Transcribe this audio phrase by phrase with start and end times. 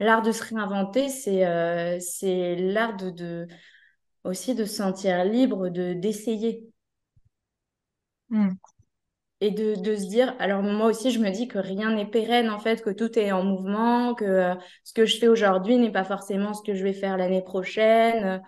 [0.00, 3.48] l'art de se réinventer, c'est euh, c'est l'art de, de,
[4.24, 6.68] aussi de se sentir libre de d'essayer.
[8.30, 8.50] Hmm.
[9.40, 12.50] Et de, de se dire, alors moi aussi je me dis que rien n'est pérenne
[12.50, 15.92] en fait, que tout est en mouvement, que euh, ce que je fais aujourd'hui n'est
[15.92, 18.42] pas forcément ce que je vais faire l'année prochaine.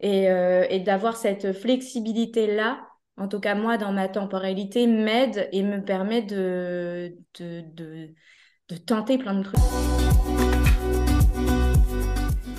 [0.00, 2.86] Et, euh, et d'avoir cette flexibilité-là,
[3.16, 8.14] en tout cas moi dans ma temporalité, m'aide et me permet de, de, de,
[8.68, 9.60] de tenter plein de trucs.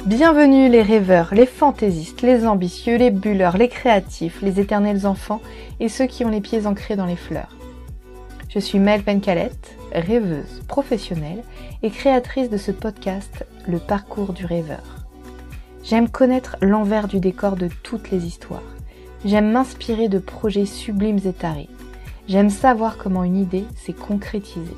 [0.05, 5.41] Bienvenue les rêveurs, les fantaisistes, les ambitieux, les bulleurs, les créatifs, les éternels enfants
[5.79, 7.57] et ceux qui ont les pieds ancrés dans les fleurs.
[8.47, 11.41] Je suis Mel Pencalette, rêveuse professionnelle
[11.81, 15.07] et créatrice de ce podcast Le parcours du rêveur.
[15.83, 18.75] J'aime connaître l'envers du décor de toutes les histoires.
[19.25, 21.69] J'aime m'inspirer de projets sublimes et tarés.
[22.27, 24.77] J'aime savoir comment une idée s'est concrétisée.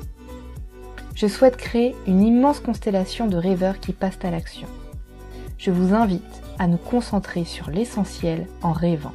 [1.14, 4.68] Je souhaite créer une immense constellation de rêveurs qui passent à l'action.
[5.58, 6.22] Je vous invite
[6.60, 9.14] à nous concentrer sur l'essentiel en rêvant.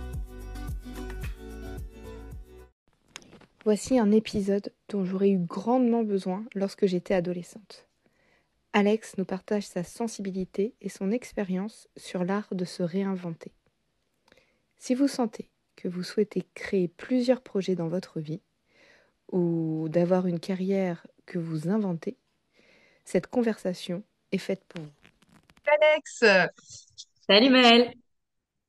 [3.64, 7.88] Voici un épisode dont j'aurais eu grandement besoin lorsque j'étais adolescente.
[8.74, 13.54] Alex nous partage sa sensibilité et son expérience sur l'art de se réinventer.
[14.78, 18.42] Si vous sentez que vous souhaitez créer plusieurs projets dans votre vie,
[19.32, 22.18] ou d'avoir une carrière que vous inventez,
[23.06, 24.04] cette conversation
[24.34, 25.03] est faite pour vous.
[25.68, 26.24] Alex,
[27.28, 27.94] Salut Maëlle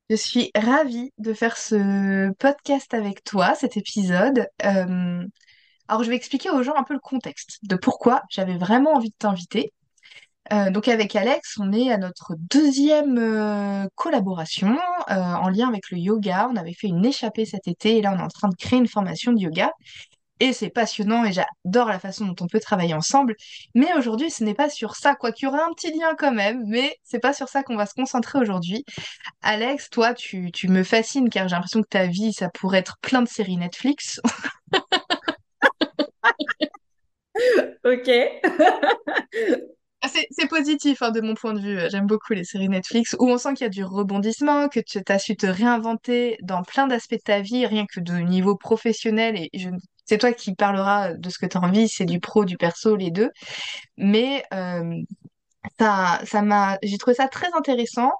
[0.09, 4.47] je suis ravie de faire ce podcast avec toi, cet épisode.
[4.63, 5.25] Euh,
[5.87, 9.09] alors, je vais expliquer aux gens un peu le contexte de pourquoi j'avais vraiment envie
[9.09, 9.73] de t'inviter.
[10.53, 15.97] Euh, donc avec Alex, on est à notre deuxième euh, collaboration en lien avec le
[15.97, 16.47] yoga.
[16.51, 18.77] On avait fait une échappée cet été et là on est en train de créer
[18.77, 19.71] une formation de yoga.
[20.41, 23.35] Et c'est passionnant et j'adore la façon dont on peut travailler ensemble.
[23.73, 26.33] Mais aujourd'hui, ce n'est pas sur ça, quoi qu'il y aurait un petit lien quand
[26.33, 28.83] même, mais c'est pas sur ça qu'on va se concentrer aujourd'hui.
[29.41, 32.97] Alex, toi, tu, tu me fascines car j'ai l'impression que ta vie, ça pourrait être
[33.01, 34.19] plein de séries Netflix.
[37.83, 38.09] Ok.
[40.01, 41.79] Ah, C'est positif hein, de mon point de vue.
[41.89, 44.99] J'aime beaucoup les séries Netflix où on sent qu'il y a du rebondissement, que tu
[45.07, 49.35] as su te réinventer dans plein d'aspects de ta vie, rien que de niveau professionnel.
[49.37, 49.69] Et je,
[50.05, 52.95] c'est toi qui parleras de ce que tu as envie, c'est du pro, du perso,
[52.95, 53.31] les deux.
[53.97, 54.95] Mais euh,
[55.79, 58.11] ça, ça j'ai trouvé ça très intéressant.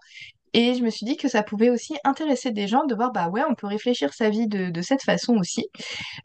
[0.54, 3.28] Et je me suis dit que ça pouvait aussi intéresser des gens de voir, bah
[3.28, 5.68] ouais, on peut réfléchir sa vie de, cette façon aussi.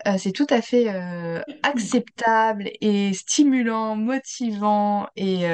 [0.06, 5.47] Euh, c'est tout à fait euh, acceptable et stimulant, motivant et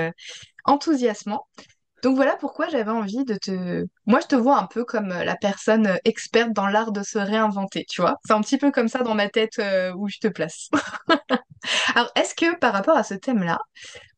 [0.67, 1.47] enthousiasmant.
[2.07, 3.85] Donc voilà pourquoi j'avais envie de te...
[4.07, 7.03] Moi, je te vois un peu comme euh, la personne euh, experte dans l'art de
[7.03, 8.15] se réinventer, tu vois?
[8.25, 10.71] C'est un petit peu comme ça dans ma tête euh, où je te place.
[11.97, 13.59] Alors, est-ce que par rapport à ce thème-là,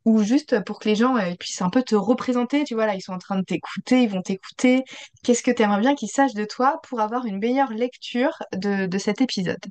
[0.05, 3.01] ou juste pour que les gens puissent un peu te représenter, tu vois, là, ils
[3.01, 4.85] sont en train de t'écouter, ils vont t'écouter,
[5.25, 8.99] qu'est-ce que tu aimerais bien qu'ils sachent de toi pour avoir une meilleure lecture de,
[8.99, 9.65] cet épisode?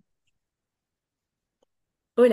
[2.18, 2.26] Oh.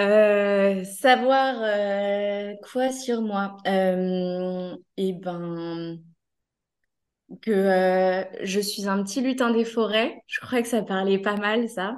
[0.00, 3.56] Euh, savoir euh, quoi sur moi?
[3.66, 5.98] Euh, eh ben,
[7.42, 10.22] que je suis un petit lutin des forêts.
[10.26, 11.96] Je crois que ça parlait pas mal, ça.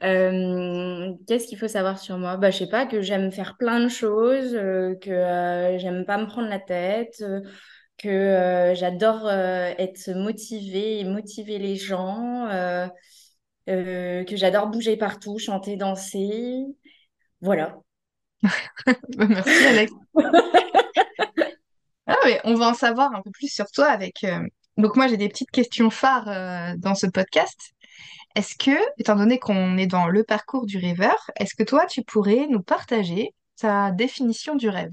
[0.00, 2.36] Qu'est-ce qu'il faut savoir sur moi?
[2.36, 6.48] Bah, je sais pas, que j'aime faire plein de choses, que j'aime pas me prendre
[6.48, 7.22] la tête,
[7.98, 12.48] que j'adore être motivée et motiver les gens,
[13.66, 16.64] que j'adore bouger partout, chanter, danser.
[17.42, 17.78] Voilà.
[19.18, 19.92] Merci, Alex.
[22.06, 24.24] Ah ouais, on va en savoir un peu plus sur toi avec...
[24.24, 24.40] euh,
[24.76, 27.58] Donc moi, j'ai des petites questions phares euh, dans ce podcast.
[28.34, 32.02] Est-ce que, étant donné qu'on est dans le parcours du rêveur, est-ce que toi, tu
[32.02, 34.92] pourrais nous partager ta définition du rêve?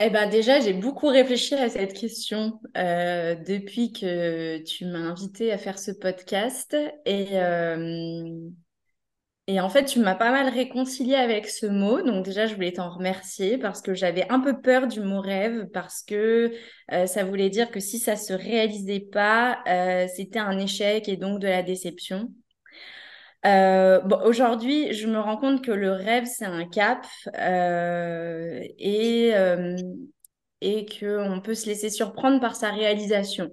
[0.00, 5.50] Eh ben déjà, j'ai beaucoup réfléchi à cette question euh, depuis que tu m'as invité
[5.50, 8.48] à faire ce podcast et, euh,
[9.50, 12.02] et en fait, tu m'as pas mal réconcilié avec ce mot.
[12.02, 15.68] Donc déjà, je voulais t'en remercier parce que j'avais un peu peur du mot rêve
[15.72, 16.52] parce que
[16.92, 21.16] euh, ça voulait dire que si ça se réalisait pas, euh, c'était un échec et
[21.16, 22.30] donc de la déception.
[23.46, 27.06] Euh, aujourd'hui, je me rends compte que le rêve, c'est un cap
[28.78, 29.32] et,
[30.60, 33.48] et qu'on peut se laisser surprendre par sa réalisation,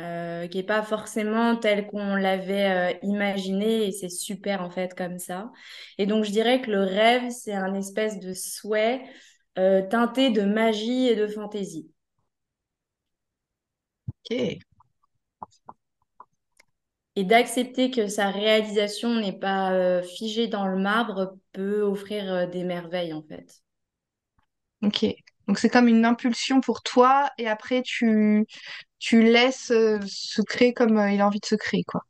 [0.00, 4.94] euh, qui n'est pas forcément telle qu'on l'avait euh, imaginé et c'est super en fait
[4.94, 5.50] comme ça.
[5.98, 9.02] Et donc, je dirais que le rêve, c'est un espèce de souhait
[9.58, 11.90] euh, teinté de magie et de fantaisie.
[14.08, 14.58] Ok.
[17.16, 23.12] Et d'accepter que sa réalisation n'est pas figée dans le marbre peut offrir des merveilles
[23.12, 23.60] en fait.
[24.82, 25.25] Ok.
[25.48, 28.44] Donc c'est comme une impulsion pour toi et après tu,
[28.98, 32.02] tu laisses euh, se créer comme euh, il a envie de se créer, quoi.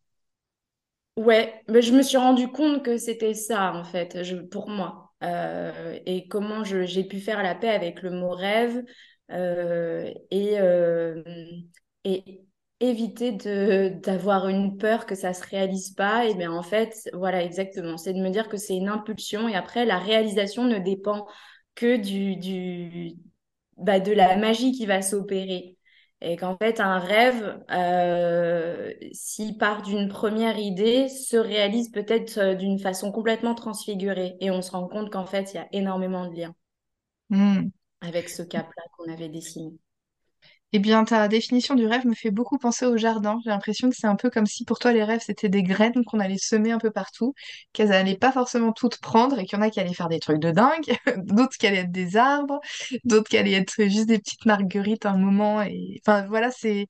[1.17, 4.19] Ouais, mais je me suis rendu compte que c'était ça, en fait,
[4.51, 5.13] pour moi.
[5.23, 8.85] Euh, et comment j'ai pu faire la paix avec le mot rêve
[9.31, 10.57] et,
[12.05, 12.45] et
[12.81, 16.27] éviter de, d'avoir une peur que ça se réalise pas.
[16.27, 17.97] Et bien, en fait, voilà, exactement.
[17.97, 21.27] C'est de me dire que c'est une impulsion et après, la réalisation ne dépend
[21.77, 23.15] que du, du,
[23.79, 25.79] bah, de la magie qui va s'opérer.
[26.23, 32.55] Et qu'en fait, un rêve, euh, s'il part d'une première idée, se réalise peut-être euh,
[32.57, 34.37] d'une façon complètement transfigurée.
[34.41, 36.55] Et on se rend compte qu'en fait, il y a énormément de liens
[37.31, 37.69] Hmm.
[38.01, 39.79] avec ce cap-là qu'on avait dessiné.
[40.73, 43.39] Eh bien, ta définition du rêve me fait beaucoup penser au jardin.
[43.45, 46.05] J'ai l'impression que c'est un peu comme si pour toi les rêves c'était des graines
[46.05, 47.35] qu'on allait semer un peu partout,
[47.73, 50.19] qu'elles allaient pas forcément toutes prendre et qu'il y en a qui allaient faire des
[50.21, 52.61] trucs de dingue, d'autres qui allaient être des arbres,
[53.05, 55.63] d'autres qui allaient être juste des petites marguerites à un moment.
[55.63, 56.89] Et enfin voilà, c'est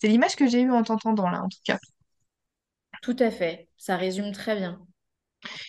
[0.00, 1.78] c'est l'image que j'ai eue en t'entendant là en tout cas.
[3.02, 4.80] Tout à fait, ça résume très bien.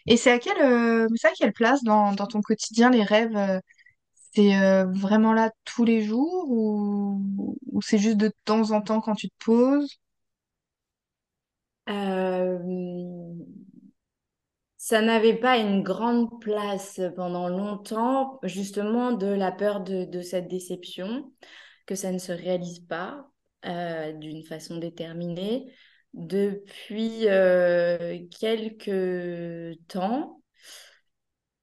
[0.05, 3.35] Et c'est à quelle, euh, c'est à quelle place dans, dans ton quotidien les rêves
[3.35, 3.59] euh,
[4.33, 9.15] c'est euh, vraiment là tous les jours ou, c'est juste de temps en temps quand
[9.15, 9.97] tu te poses?
[11.89, 12.57] Euh,
[14.77, 20.47] ça n'avait pas une grande place pendant longtemps, justement de la peur de, de cette
[20.47, 21.31] déception,
[21.85, 23.29] que ça ne se réalise pas
[23.65, 25.73] euh, d'une façon déterminée.
[26.13, 30.42] Depuis euh, quelques temps,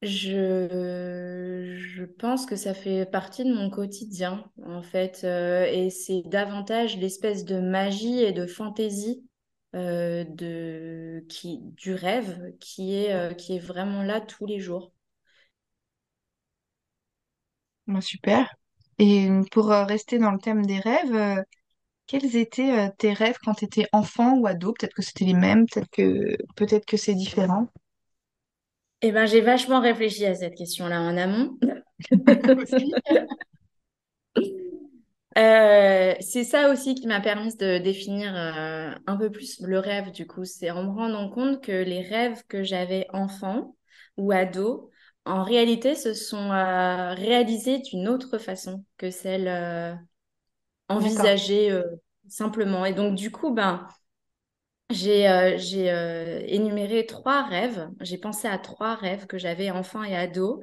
[0.03, 6.97] je, pense que ça fait partie de mon quotidien, en fait, euh, et c'est davantage
[6.97, 9.27] l'espèce de magie et de fantaisie
[9.75, 14.93] euh, de, qui, du rêve qui est, euh, qui est vraiment là tous les jours.
[17.87, 18.55] Bah, super.
[18.99, 21.45] Et pour rester dans le thème des rêves,
[22.07, 24.73] quels étaient tes rêves quand tu étais enfant ou ado?
[24.75, 27.69] Peut-être que c'était les mêmes, peut-être que peut-être que c'est différent.
[29.03, 31.59] Eh ben, j'ai vachement réfléchi à cette question-là en amont.
[35.39, 40.11] Euh, c'est ça aussi qui m'a permis de définir euh, un peu plus le rêve,
[40.11, 40.45] du coup.
[40.45, 43.77] C'est en me rendant compte que les rêves que j'avais enfant
[44.17, 44.91] ou ado,
[45.25, 49.49] en réalité, se sont euh, réalisés d'une autre façon que celle
[50.89, 51.81] envisagée
[52.29, 52.85] simplement.
[52.85, 53.87] Et donc, du coup, ben,
[54.91, 57.89] j'ai euh, euh, énuméré trois rêves.
[58.01, 60.63] J'ai pensé à trois rêves que j'avais enfant et ado.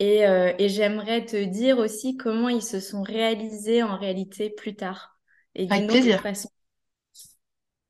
[0.00, 4.76] Et, euh, et j'aimerais te dire aussi comment ils se sont réalisés en réalité plus
[4.76, 5.18] tard
[5.54, 6.22] et Avec d'une autre plaisir.
[6.22, 6.48] façon.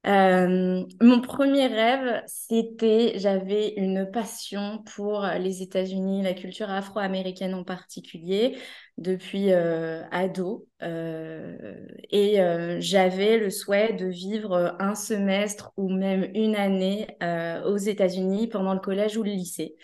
[0.07, 7.65] Euh, mon premier rêve, c'était, j'avais une passion pour les États-Unis, la culture afro-américaine en
[7.65, 8.57] particulier,
[9.01, 10.69] depuis euh, ado.
[10.83, 11.75] Euh,
[12.11, 17.77] et euh, j'avais le souhait de vivre un semestre ou même une année euh, aux
[17.79, 19.77] États-Unis pendant le collège ou le lycée.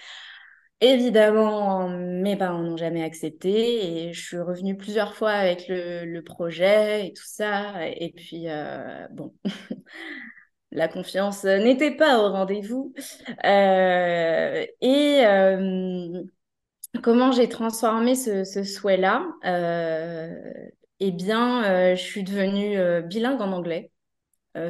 [0.82, 6.22] Évidemment, mes parents n'ont jamais accepté et je suis revenue plusieurs fois avec le, le
[6.22, 7.86] projet et tout ça.
[7.88, 9.34] Et puis, euh, bon,
[10.72, 12.92] la confiance n'était pas au rendez-vous.
[13.44, 16.22] Euh, et euh,
[17.00, 19.26] comment j'ai transformé ce, ce souhait-là?
[19.44, 20.34] Euh,
[21.00, 23.90] eh bien, euh, je suis devenue euh, bilingue en anglais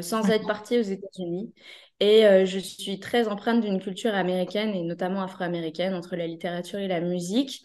[0.02, 1.54] sans être partie aux États-Unis.
[2.00, 6.80] Et euh, je suis très empreinte d'une culture américaine et notamment afro-américaine entre la littérature
[6.80, 7.62] et la musique.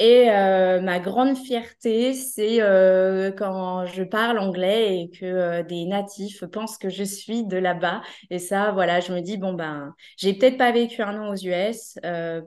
[0.00, 5.86] Et euh, ma grande fierté, c'est euh, quand je parle anglais et que euh, des
[5.86, 8.02] natifs pensent que je suis de là-bas.
[8.30, 11.36] Et ça, voilà, je me dis, bon, ben, j'ai peut-être pas vécu un an aux
[11.36, 11.98] US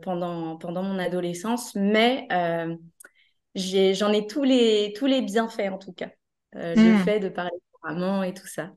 [0.02, 2.26] pendant, pendant mon adolescence, mais
[3.56, 6.10] j'en ai tous les, tous les bienfaits en tout cas.
[6.54, 6.94] Le Hmm.
[6.94, 8.72] fait de parler couramment et tout ça.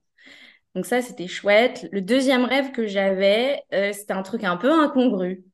[0.74, 1.88] Donc ça, c'était chouette.
[1.92, 3.62] Le deuxième rêve que j'avais,
[3.92, 5.44] c'était un truc un peu incongru.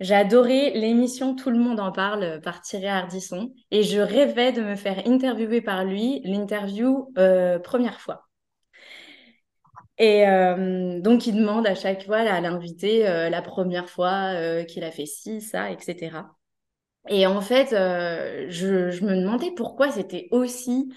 [0.00, 4.52] Euh, j'adorais l'émission Tout le monde en parle euh, par Thierry Ardisson et je rêvais
[4.52, 8.26] de me faire interviewer par lui, l'interview euh, première fois.
[9.98, 14.90] Et euh, donc, il demande à chaque fois à l'invité la première fois qu'il a
[14.90, 16.36] fait ci, ça, etc.
[17.08, 20.90] Et en fait, je me demandais pourquoi c'était aussi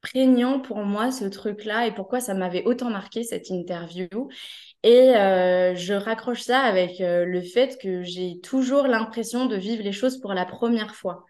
[0.00, 4.08] prégnant pour moi ce truc-là et pourquoi ça m'avait autant marqué cette interview.
[4.82, 9.82] Et euh, je raccroche ça avec euh, le fait que j'ai toujours l'impression de vivre
[9.82, 11.24] les choses pour la première fois.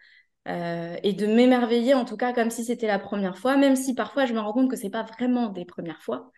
[0.47, 3.93] Euh, et de m'émerveiller en tout cas comme si c'était la première fois, même si
[3.93, 6.31] parfois je me rends compte que c'est pas vraiment des premières fois.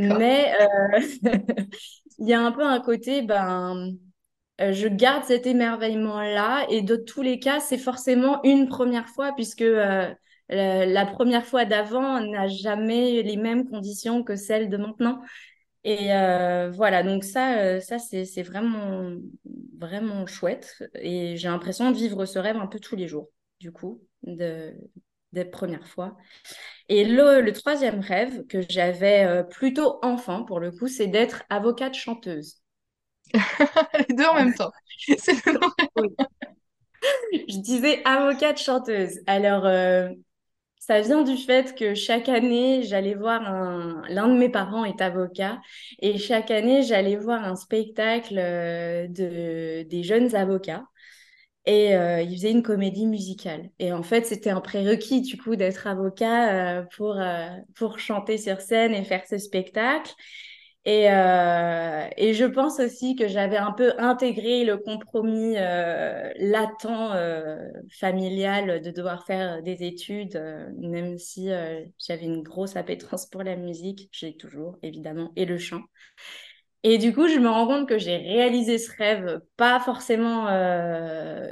[0.00, 0.52] Mais
[2.18, 3.92] il y a un peu un côté, ben,
[4.58, 9.64] je garde cet émerveillement-là et de tous les cas, c'est forcément une première fois puisque
[10.48, 15.20] la, première fois d'avant n'a jamais les mêmes conditions que celle de maintenant.
[15.84, 16.08] Et
[16.72, 19.16] voilà, donc ça, ça c'est vraiment,
[19.78, 20.82] vraiment chouette.
[20.94, 23.28] Et j'ai l'impression de vivre ce rêve un peu tous les jours,
[23.60, 24.74] du coup, de,
[25.34, 26.16] des premières fois.
[26.88, 31.94] Et le, troisième rêve que j'avais euh, plutôt enfant, pour le coup, c'est d'être avocate
[31.94, 32.62] chanteuse.
[34.08, 34.72] Les deux en même temps.
[37.32, 39.20] Je disais avocate chanteuse.
[39.26, 40.08] Alors, euh,
[40.86, 44.02] ça vient du fait que chaque année, j'allais voir un...
[44.08, 45.60] L'un de mes parents est avocat
[46.00, 49.82] et chaque année, j'allais voir un spectacle euh, de...
[49.84, 50.84] des jeunes avocats
[51.66, 53.70] et euh, il faisait une comédie musicale.
[53.78, 58.36] Et en fait, c'était un prérequis du coup d'être avocat euh, pour, euh, pour chanter
[58.38, 60.12] sur scène et faire ce spectacle.
[60.86, 66.86] Et, et je pense aussi que j'avais un peu intégré le compromis latent
[67.98, 70.40] familial de devoir faire des études,
[70.78, 71.48] même si
[71.98, 75.80] j'avais une grosse appétence pour la musique, j'ai toujours évidemment, et le chant.
[76.82, 81.50] Et du coup, je me rends compte que j'ai réalisé ce rêve, pas forcément euh,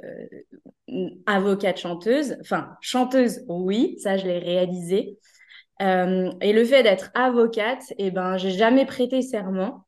[1.27, 5.19] avocate chanteuse, enfin chanteuse, oui, ça je l'ai réalisé.
[5.83, 9.87] Euh, et le fait d'être avocate, eh ben, j'ai jamais prêté serment,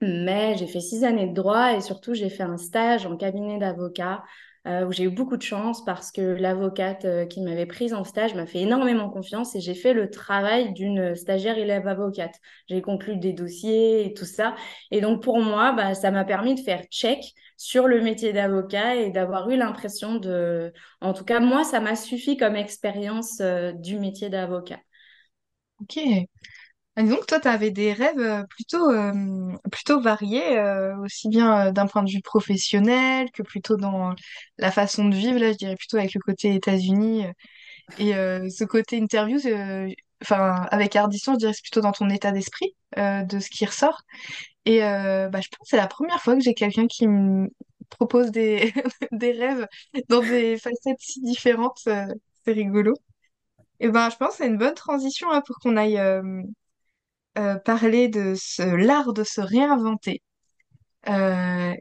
[0.00, 3.58] mais j'ai fait six années de droit et surtout j'ai fait un stage en cabinet
[3.58, 4.24] d'avocat
[4.66, 8.04] euh, où j'ai eu beaucoup de chance parce que l'avocate euh, qui m'avait prise en
[8.04, 12.34] stage m'a fait énormément confiance et j'ai fait le travail d'une stagiaire élève avocate.
[12.68, 14.54] J'ai conclu des dossiers et tout ça.
[14.90, 17.20] Et donc pour moi, bah, ça m'a permis de faire check
[17.56, 20.72] sur le métier d'avocat et d'avoir eu l'impression de...
[21.00, 23.40] En tout cas, moi, ça m'a suffi comme expérience
[23.76, 24.80] du métier d'avocat.
[25.80, 25.98] Ok.
[26.96, 31.72] Ah, donc, toi, tu avais des rêves euh, plutôt, euh, plutôt variés, euh, aussi bien
[31.72, 34.14] d'un point de vue professionnel que plutôt dans
[34.58, 35.38] la façon de vivre.
[35.40, 37.26] Là, je dirais plutôt avec le côté États-Unis
[37.98, 39.38] et ce côté interview.
[40.22, 44.02] Enfin, avec Ardisson, je dirais c'est plutôt dans ton état d'esprit de ce qui ressort.
[44.66, 47.48] Et bah, je pense que c'est la première fois que j'ai quelqu'un qui me
[47.90, 48.72] propose des,
[49.12, 49.66] des rêves
[50.08, 51.80] dans des facettes si différentes.
[51.84, 52.94] c'est rigolo.
[53.80, 55.98] Et ben, je pense que c'est une bonne transition hein, pour qu'on aille
[57.36, 60.22] euh, parler de ce, l'art de se réinventer.
[61.08, 61.74] Euh,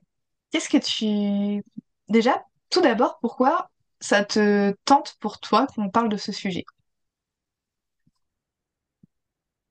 [0.51, 1.63] qu'est-ce que tu...
[2.09, 3.69] Déjà, tout d'abord, pourquoi
[4.00, 6.65] ça te tente pour toi qu'on parle de ce sujet?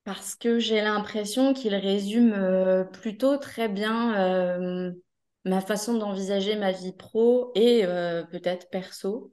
[0.05, 4.93] Parce que j'ai l'impression qu'il résume euh, plutôt très bien
[5.45, 7.85] ma façon d'envisager ma vie pro et
[8.31, 9.33] peut-être perso.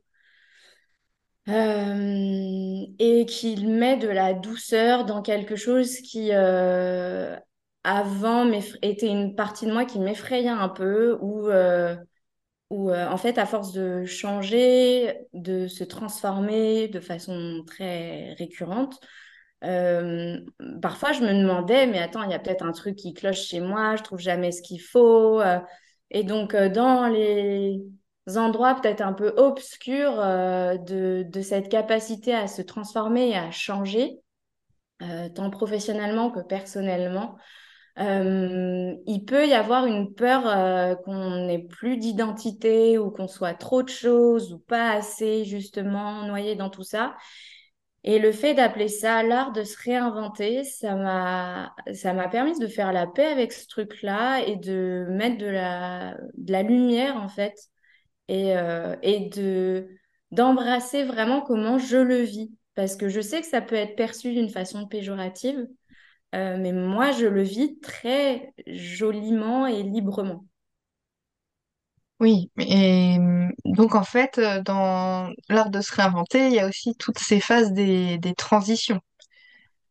[1.49, 7.35] Euh, et qu'il met de la douceur dans quelque chose qui euh,
[7.83, 8.51] avant
[8.83, 11.95] était une partie de moi qui m'effrayait un peu ou euh,
[12.69, 18.99] en fait à force de changer de se transformer de façon très récurrente
[19.61, 23.59] parfois je me demandais mais attends il y a peut-être un truc qui cloche chez
[23.59, 25.41] moi je trouve jamais ce qu'il faut
[26.11, 27.81] et donc dans les
[28.27, 33.51] endroits peut-être un peu obscurs euh, de, de, cette capacité à se transformer et à
[33.51, 34.19] changer,
[35.01, 37.37] euh, tant professionnellement que personnellement.
[37.97, 40.43] Euh, il peut y avoir une peur
[41.03, 46.55] qu'on n'ait plus d'identité ou qu'on soit trop de choses ou pas assez justement noyé
[46.55, 47.15] dans tout ça.
[48.05, 52.67] Et le fait d'appeler ça l'art de se réinventer, ça m'a, ça m'a permis de
[52.67, 57.27] faire la paix avec ce truc-là et de mettre de la, de la lumière en
[57.27, 57.55] fait
[58.29, 59.89] et, euh, et de
[60.31, 62.51] d'embrasser vraiment comment je le vis.
[62.75, 65.67] Parce que je sais que ça peut être perçu d'une façon péjorative,
[66.35, 70.45] euh, mais moi, je le vis très joliment et librement.
[72.19, 73.17] Oui, et
[73.65, 77.39] donc en fait, euh, dans l'art de se réinventer, il y a aussi toutes ces
[77.39, 78.99] phases des, des transitions,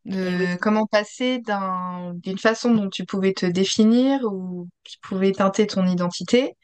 [0.05, 5.67] de comment passer d'un, d'une façon dont tu pouvais te définir ou qui pouvait teinter
[5.67, 6.55] ton identité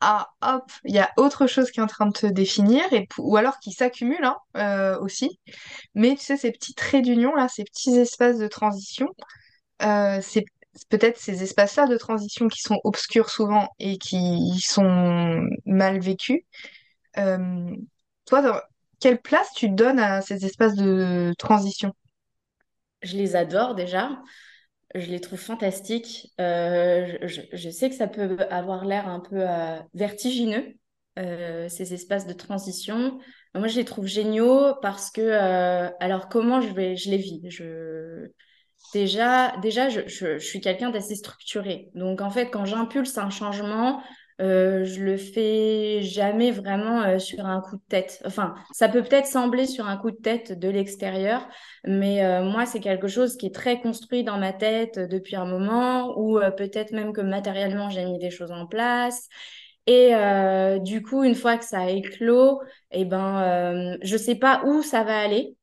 [0.00, 3.08] ah hop, il y a autre chose qui est en train de te définir, et,
[3.18, 5.40] ou alors qui s'accumule hein, euh, aussi.
[5.94, 9.08] Mais tu sais, ces petits traits d'union, là, ces petits espaces de transition,
[9.82, 10.44] euh, c'est
[10.88, 16.42] peut-être ces espaces-là de transition qui sont obscurs souvent et qui sont mal vécus.
[17.16, 17.74] Euh,
[18.26, 18.62] toi,
[19.00, 21.92] quelle place tu donnes à ces espaces de transition?
[23.02, 24.10] Je les adore déjà
[24.94, 26.32] je les trouve fantastiques.
[26.40, 30.74] Euh, je, sais que ça peut avoir l'air un peu euh, vertigineux,
[31.18, 33.18] euh, ces espaces de transition.
[33.54, 35.30] Moi, je les trouve géniaux parce que,
[36.00, 37.40] alors, comment je, vais, je les vis?
[37.48, 38.28] Je...
[38.94, 41.90] Déjà, déjà je, je suis quelqu'un d'assez structuré.
[41.94, 44.02] Donc, en fait, quand j'impulse un changement,
[44.40, 48.22] euh, je le fais jamais vraiment euh, sur un coup de tête.
[48.24, 51.48] Enfin, ça peut peut-être sembler sur un coup de tête de l'extérieur,
[51.84, 55.44] mais euh, moi, c'est quelque chose qui est très construit dans ma tête depuis un
[55.44, 59.28] moment, ou peut-être même que matériellement, j'ai mis des choses en place.
[59.86, 60.12] Et
[60.82, 65.02] du coup, une fois que ça a éclos, eh ben, je sais pas où ça
[65.02, 65.57] va aller.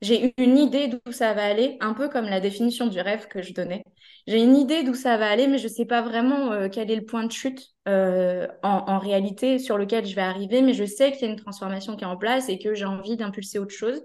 [0.00, 3.42] J'ai une idée d'où ça va aller, un peu comme la définition du rêve que
[3.42, 3.82] je donnais.
[4.28, 6.90] J'ai une idée d'où ça va aller, mais je ne sais pas vraiment euh, quel
[6.90, 10.84] est le point de chute euh, en, réalité sur lequel je vais arriver, mais je
[10.84, 13.58] sais qu'il y a une transformation qui est en place et que j'ai envie d'impulser
[13.58, 14.00] autre chose.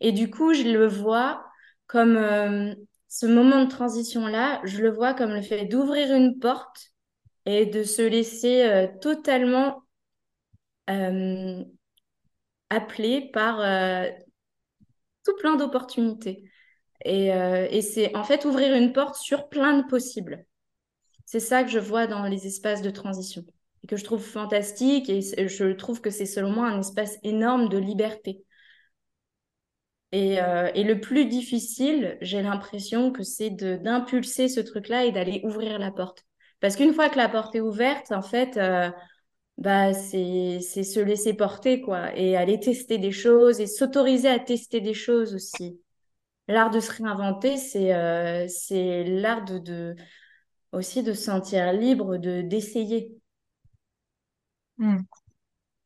[0.00, 1.44] Et du coup, je le vois
[1.86, 2.74] comme euh,
[3.08, 6.88] ce moment de transition-là, je le vois comme le fait d'ouvrir une porte
[7.46, 9.82] et de se laisser totalement
[12.70, 13.60] appeler par
[15.28, 16.44] tout plein d'opportunités.
[17.04, 20.44] Et, euh, et c'est en fait ouvrir une porte sur plein de possibles.
[21.24, 23.44] C'est ça que je vois dans les espaces de transition
[23.84, 27.68] et que je trouve fantastique et je trouve que c'est selon moi un espace énorme
[27.68, 28.42] de liberté.
[30.12, 35.42] Et, euh, et le plus difficile, j'ai l'impression que c'est d'impulser ce truc-là et d'aller
[35.44, 36.24] ouvrir la porte.
[36.60, 38.90] Parce qu'une fois que la porte est ouverte, en fait, euh,
[39.58, 44.80] bah, c'est se laisser porter, quoi, et aller tester des choses et s'autoriser à tester
[44.80, 45.80] des choses aussi.
[46.46, 49.96] L'art de se réinventer, c'est euh, c'est l'art de, de,
[50.72, 53.18] aussi de se sentir libre de d'essayer.
[54.78, 54.98] Hmm.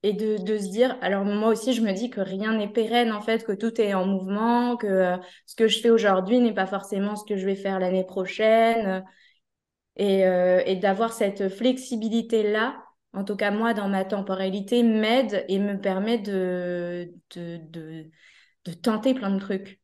[0.05, 3.13] Et de, de, se dire, alors moi aussi je me dis que rien n'est pérenne
[3.13, 6.53] en fait, que tout est en mouvement, que euh, ce que je fais aujourd'hui n'est
[6.53, 9.05] pas forcément ce que je vais faire l'année prochaine.
[9.97, 12.75] Et, euh, et d'avoir cette flexibilité-là
[13.15, 17.59] en tout cas moi dans ma temporalité, m'aide et me permet de, de,
[18.65, 19.81] de, tenter plein de trucs.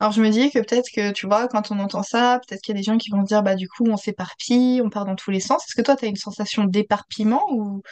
[0.00, 2.74] Alors je me dis que peut-être que tu vois, quand on entend ça, peut-être qu'il
[2.74, 5.04] y a des gens qui vont se dire bah du coup on s'éparpille, on part
[5.04, 5.64] dans tous les sens.
[5.66, 7.82] Est-ce que toi tu as une sensation d'éparpillement ou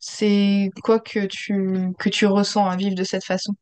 [0.00, 3.54] c'est quoi que tu, que tu ressens à vivre de cette façon?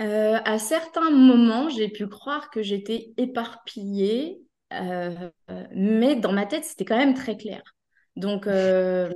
[0.00, 4.40] Euh, À certains moments, j'ai pu croire que j'étais éparpillée,
[4.72, 5.30] euh,
[5.74, 7.62] mais dans ma tête c'était quand même très clair.
[8.18, 9.08] Donc, euh,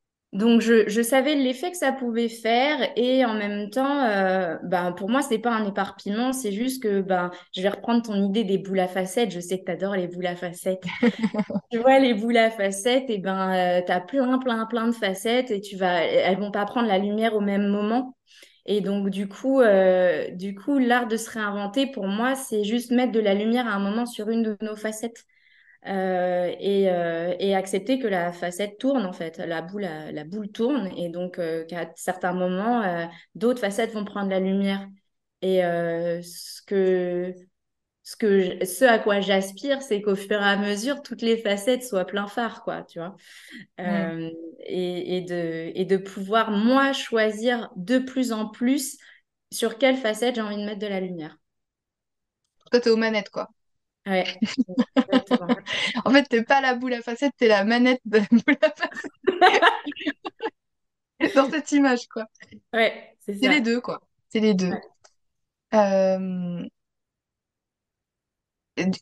[0.32, 4.90] donc je, je savais l'effet que ça pouvait faire et en même temps, euh, ben,
[4.92, 8.42] pour moi, c'est pas un éparpillement, c'est juste que ben, je vais reprendre ton idée
[8.42, 9.30] des boules à facettes.
[9.30, 10.82] Je sais que tu adores les boules à facettes.
[11.70, 14.92] tu vois, les boules à facettes, et ben, euh, tu as plein, plein, plein de
[14.94, 18.16] facettes et tu vas, elles vont pas prendre la lumière au même moment.
[18.66, 19.62] Et donc, du coup,
[20.32, 23.72] du coup, l'art de se réinventer, pour moi, c'est juste mettre de la lumière à
[23.74, 25.24] un moment sur une de nos facettes.
[25.86, 30.48] Euh, et, euh, et, accepter que la facette tourne en fait, la boule, la, boule
[30.48, 34.88] tourne et donc euh, qu'à certains moments, d'autres facettes vont prendre la lumière.
[35.42, 37.34] Et ce que
[38.02, 41.84] ce que ce à quoi j'aspire, c'est qu'au fur et à mesure, toutes les facettes
[41.84, 43.16] soient plein phare, quoi, tu vois.
[43.78, 48.96] et, et, de, et de pouvoir, moi, choisir de plus en plus
[49.52, 51.38] sur quelle facette j'ai envie de mettre de la lumière.
[52.70, 53.50] Toi, t'es aux manettes, quoi.
[54.06, 54.26] Ouais.
[56.04, 58.70] en fait, t'es pas la boule à facettes, t'es la manette de la boule à
[58.70, 59.10] facettes.
[61.34, 62.26] Dans cette image, quoi.
[62.72, 64.00] Ouais, c'est les deux, quoi.
[64.28, 64.72] C'est les deux.
[65.74, 66.64] Euh,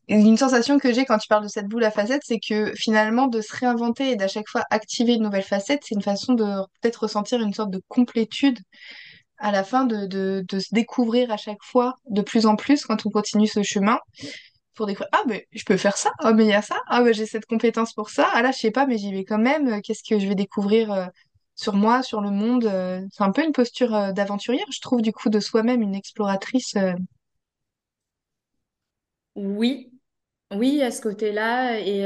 [0.09, 3.27] une sensation que j'ai quand tu parles de cette boule à facettes, c'est que finalement,
[3.27, 6.45] de se réinventer et d'à chaque fois activer une nouvelle facette, c'est une façon de
[6.81, 8.59] peut-être ressentir une sorte de complétude
[9.39, 12.85] à la fin, de, de, de se découvrir à chaque fois de plus en plus
[12.85, 13.99] quand on continue ce chemin
[14.75, 17.03] pour découvrir ah mais je peux faire ça ah mais il y a ça ah
[17.03, 19.39] mais j'ai cette compétence pour ça ah là je sais pas mais j'y vais quand
[19.39, 21.07] même euh, qu'est-ce que je vais découvrir euh,
[21.55, 25.13] sur moi sur le monde euh, c'est un peu une posture d'aventurière je trouve du
[25.13, 26.77] coup de soi-même une exploratrice
[29.35, 29.91] oui.
[30.55, 32.01] Oui à ce côté-là et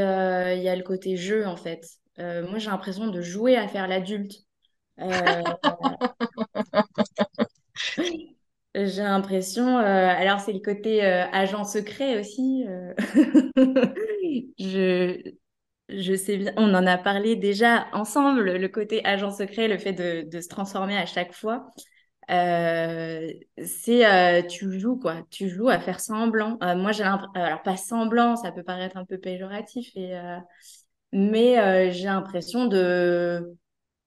[0.56, 1.84] il y a le côté jeu en fait.
[2.18, 4.32] Moi j'ai l'impression de jouer à faire l'adulte
[8.76, 12.66] J'ai l'impression, euh, alors c'est le côté euh, agent secret aussi.
[12.68, 12.92] Euh.
[14.58, 15.32] je,
[15.88, 19.94] je sais bien, on en a parlé déjà ensemble, le côté agent secret, le fait
[19.94, 21.72] de, de se transformer à chaque fois.
[23.64, 26.58] c'est tu joues quoi, tu joues à faire semblant.
[26.76, 30.12] moi j'ai alors pas semblant, ça peut paraître un peu péjoratif, et,
[31.12, 33.54] mais j'ai l'impression de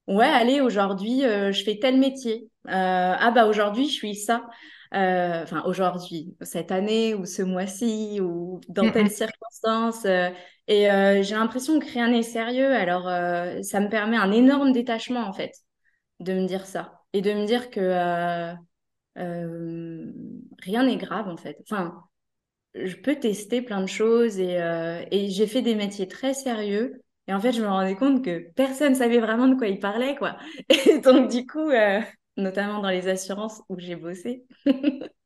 [0.07, 2.48] Ouais, allez, aujourd'hui, je fais tel métier.
[2.67, 4.47] Euh, ah bah aujourd'hui, je suis ça.
[4.93, 10.05] Euh, enfin, aujourd'hui, cette année ou ce mois-ci ou dans telle circonstance.
[10.05, 10.33] et
[11.23, 12.73] j'ai l'impression que rien n'est sérieux.
[12.73, 13.03] Alors,
[13.63, 15.53] ça me permet un énorme détachement, en fait,
[16.19, 17.01] de me dire ça.
[17.13, 18.55] Et de me dire que
[20.63, 21.57] rien n'est grave, en fait.
[21.69, 22.03] Enfin,
[22.75, 24.59] je peux tester plein de choses et,
[25.11, 28.51] et j'ai fait des métiers très sérieux Et en fait, je me rendais compte que
[28.55, 30.37] personne savait vraiment de quoi il parlait, quoi.
[30.87, 31.69] Et donc, du coup,
[32.39, 34.45] notamment dans les assurances où j'ai bossé,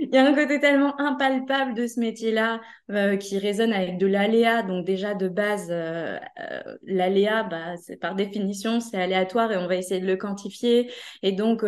[0.00, 4.06] Il y a un côté tellement impalpable de ce métier-là euh, qui résonne avec de
[4.06, 4.62] l'aléa.
[4.62, 9.76] Donc déjà de base, euh, euh, l'aléa, bah, par définition, c'est aléatoire et on va
[9.76, 10.90] essayer de le quantifier.
[11.22, 11.64] Et donc,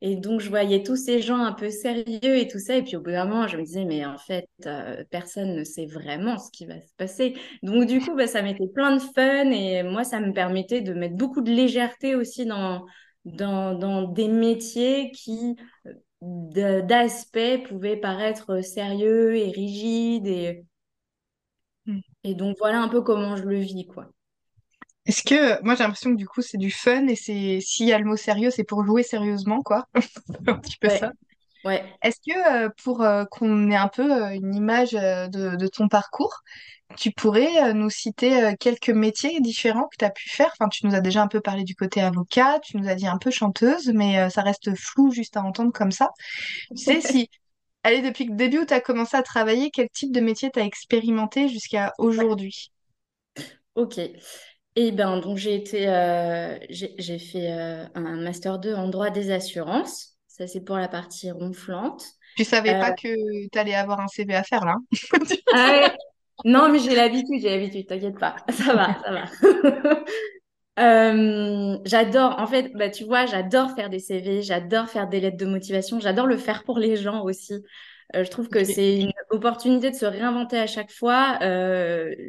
[0.00, 2.76] et donc je voyais tous ces gens un peu sérieux et tout ça.
[2.76, 4.48] Et puis au bout d'un moment, je me disais, mais en fait,
[5.10, 7.34] personne ne sait vraiment ce qui va se passer.
[7.62, 10.94] Donc du coup, bah, ça mettait plein de fun et moi, ça me permettait de
[10.94, 12.84] mettre beaucoup de légèreté aussi dans
[13.26, 15.56] dans, dans des métiers qui
[16.22, 20.26] d'aspect pouvait paraître sérieux et rigide.
[20.26, 20.64] Et,
[21.86, 22.00] hmm.
[22.24, 24.08] et donc voilà un peu comment je le vis, quoi.
[25.04, 27.92] Est-ce que moi j'ai l'impression que du coup c'est du fun et c'est s'il y
[27.92, 29.86] a le mot sérieux c'est pour jouer sérieusement quoi
[30.48, 31.12] un petit peu ça.
[31.66, 31.84] Ouais.
[32.00, 35.88] Est-ce que euh, pour euh, qu'on ait un peu euh, une image de, de, ton
[35.88, 36.42] parcours,
[36.96, 40.52] tu pourrais nous citer quelques métiers différents que tu as pu faire?
[40.52, 43.08] Enfin, tu nous as déjà un peu parlé du côté avocat, tu nous as dit
[43.08, 46.10] un peu chanteuse, mais ça reste flou juste à entendre comme ça.
[46.70, 47.28] Tu sais, si,
[47.82, 50.60] allez, depuis le début où tu as commencé à travailler, quel type de métier tu
[50.60, 52.70] as expérimenté jusqu'à aujourd'hui?
[53.74, 53.98] Ok.
[54.76, 55.86] Eh bien, donc j'ai été,
[56.70, 57.50] j'ai fait
[57.96, 60.15] un master 2 en droit des assurances.
[60.36, 62.04] Ça, c'est pour la partie ronflante.
[62.36, 64.76] Tu savais pas euh, que tu allais avoir un CV à faire là
[65.54, 65.94] ah
[66.44, 68.36] Non, mais j'ai l'habitude, j'ai l'habitude, t'inquiète pas.
[68.50, 70.04] Ça va, ça va.
[70.78, 75.38] Euh, j'adore, en fait, bah, tu vois, j'adore faire des CV, j'adore faire des lettres
[75.38, 77.54] de motivation, j'adore le faire pour les gens aussi.
[78.14, 81.38] Euh, je trouve que c'est une opportunité de se réinventer à chaque fois.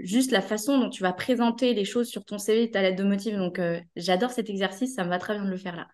[0.03, 3.03] juste la façon dont tu vas présenter les choses sur ton CV, ta lettre de
[3.03, 3.35] motive.
[3.35, 3.59] Donc,
[3.97, 5.89] j'adore cet exercice, ça me va très bien de le faire là.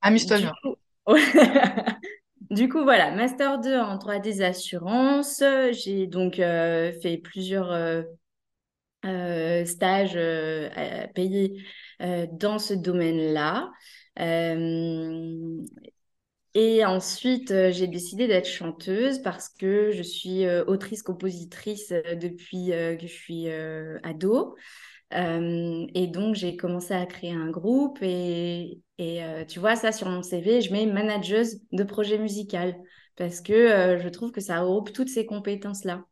[0.00, 0.38] Amuse-toi
[2.50, 5.42] Du coup, voilà, Master 2 en droit des assurances.
[5.72, 8.02] J'ai donc euh, fait plusieurs euh,
[9.04, 10.18] euh, stages
[11.14, 11.64] payés
[12.00, 13.72] dans ce domaine-là.
[16.54, 23.48] et ensuite, j'ai décidé d'être chanteuse parce que je suis autrice-compositrice depuis que je suis
[24.04, 24.54] ado.
[25.12, 30.08] Euh, et donc, j'ai commencé à créer un groupe et, euh, tu vois, ça sur
[30.08, 32.76] mon CV, je mets manageuse de projet musical
[33.16, 36.04] parce que euh, je trouve que ça regroupe toutes ces compétences-là.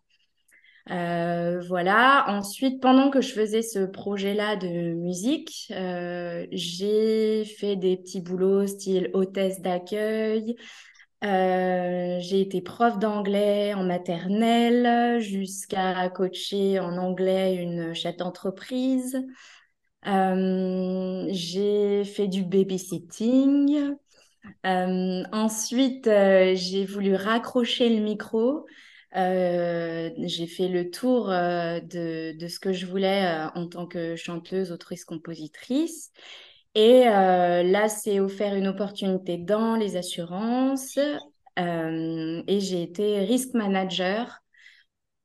[0.86, 2.24] voilà.
[2.28, 5.72] Ensuite, pendant que je faisais ce projet-là de musique,
[6.52, 10.56] j'ai fait des petits boulots style hôtesse d'accueil,
[11.24, 19.24] euh, j'ai été prof d'anglais en maternelle jusqu'à coacher en anglais une chef d'entreprise.
[20.06, 23.94] Euh, j'ai fait du babysitting.
[24.66, 28.66] Euh, ensuite, j'ai voulu raccrocher le micro.
[29.14, 35.06] j'ai fait le tour de, de, ce que je voulais en tant que chanteuse, autrice,
[35.06, 36.12] compositrice.
[36.74, 40.98] Et euh, là, c'est offert une opportunité dans les assurances.
[41.58, 44.40] Euh, et j'ai été risk manager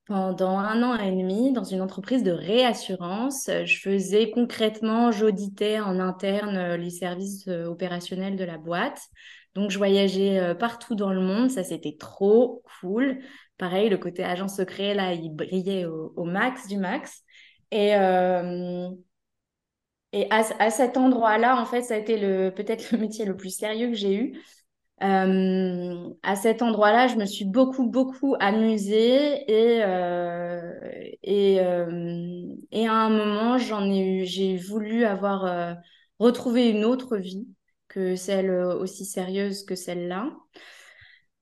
[0.06, 3.50] pendant un an et demi dans une entreprise de réassurance.
[3.66, 9.02] Je faisais concrètement, j'auditais en interne euh, les services opérationnels de la boîte.
[9.56, 11.50] Donc, je voyageais partout dans le monde.
[11.50, 13.20] Ça, c'était trop cool.
[13.58, 17.24] Pareil, le côté agent secret, là, il brillait au, au max du max.
[17.72, 17.96] Et,
[20.12, 23.52] et à, cet endroit-là, en fait, ça a été le, peut-être le métier le plus
[23.56, 24.42] sérieux que j'ai eu.
[25.02, 30.74] Euh, à cet endroit-là, je me suis beaucoup, beaucoup amusée et, euh,
[31.24, 35.78] et, euh, et à un moment, j'en ai eu, j'ai voulu avoir
[36.20, 37.48] retrouvé une autre vie
[37.88, 40.32] que celle aussi sérieuse que celle-là.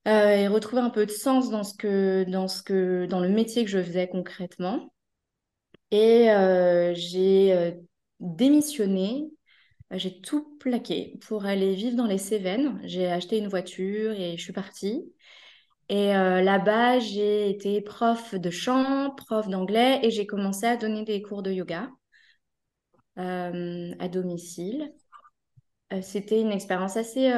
[0.06, 3.64] et retrouver un peu de sens dans ce que, dans ce que, dans le métier
[3.64, 4.92] que je faisais concrètement.
[5.90, 6.28] Et
[6.94, 7.78] j'ai
[8.20, 9.30] démissionné,
[9.92, 12.80] euh, j'ai tout plaqué pour aller vivre dans les Cévennes.
[12.84, 15.12] J'ai acheté une voiture et je suis partie.
[15.88, 21.04] Et euh, là-bas, j'ai été prof de chant, prof d'anglais et j'ai commencé à donner
[21.04, 21.90] des cours de yoga
[23.18, 24.92] euh, à domicile.
[26.02, 27.28] C'était une expérience assez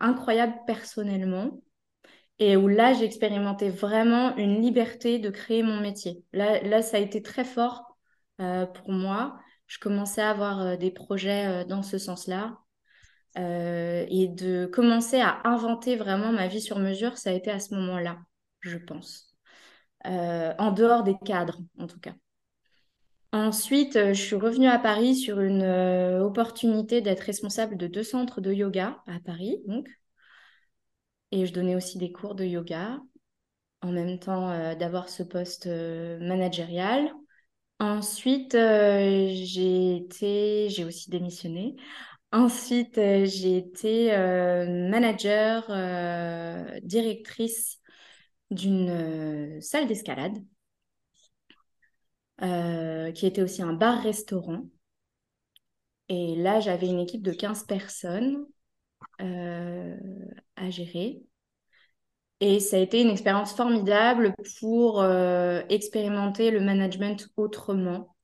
[0.00, 1.60] incroyable personnellement
[2.40, 6.24] et où là, j'ai expérimenté vraiment une liberté de créer mon métier.
[6.32, 7.96] Là, là ça a été très fort
[8.38, 12.58] pour moi je commençais à avoir euh, des projets euh, dans ce sens-là.
[13.36, 17.58] Euh, et de commencer à inventer vraiment ma vie sur mesure, ça a été à
[17.58, 18.18] ce moment-là,
[18.60, 19.34] je pense.
[20.04, 22.14] en dehors des cadres, en tout cas.
[23.32, 25.64] Ensuite, je suis revenue à Paris sur une
[26.22, 29.88] opportunité d'être responsable de deux centres de yoga à Paris, donc.
[31.32, 33.00] Et je donnais aussi des cours de yoga,
[33.82, 37.10] en même temps d'avoir ce poste managérial.
[37.80, 41.76] Ensuite, j'ai été, j'ai aussi démissionné.
[42.32, 44.10] Ensuite, j'ai été
[44.90, 45.64] manager,
[46.82, 47.80] directrice
[48.50, 50.38] d'une salle d'escalade,
[53.14, 54.66] qui était aussi un bar-restaurant.
[56.08, 58.46] Et là, j'avais une équipe de 15 personnes
[59.18, 61.22] à gérer.
[62.40, 68.14] Et ça a été une expérience formidable pour euh, expérimenter le management autrement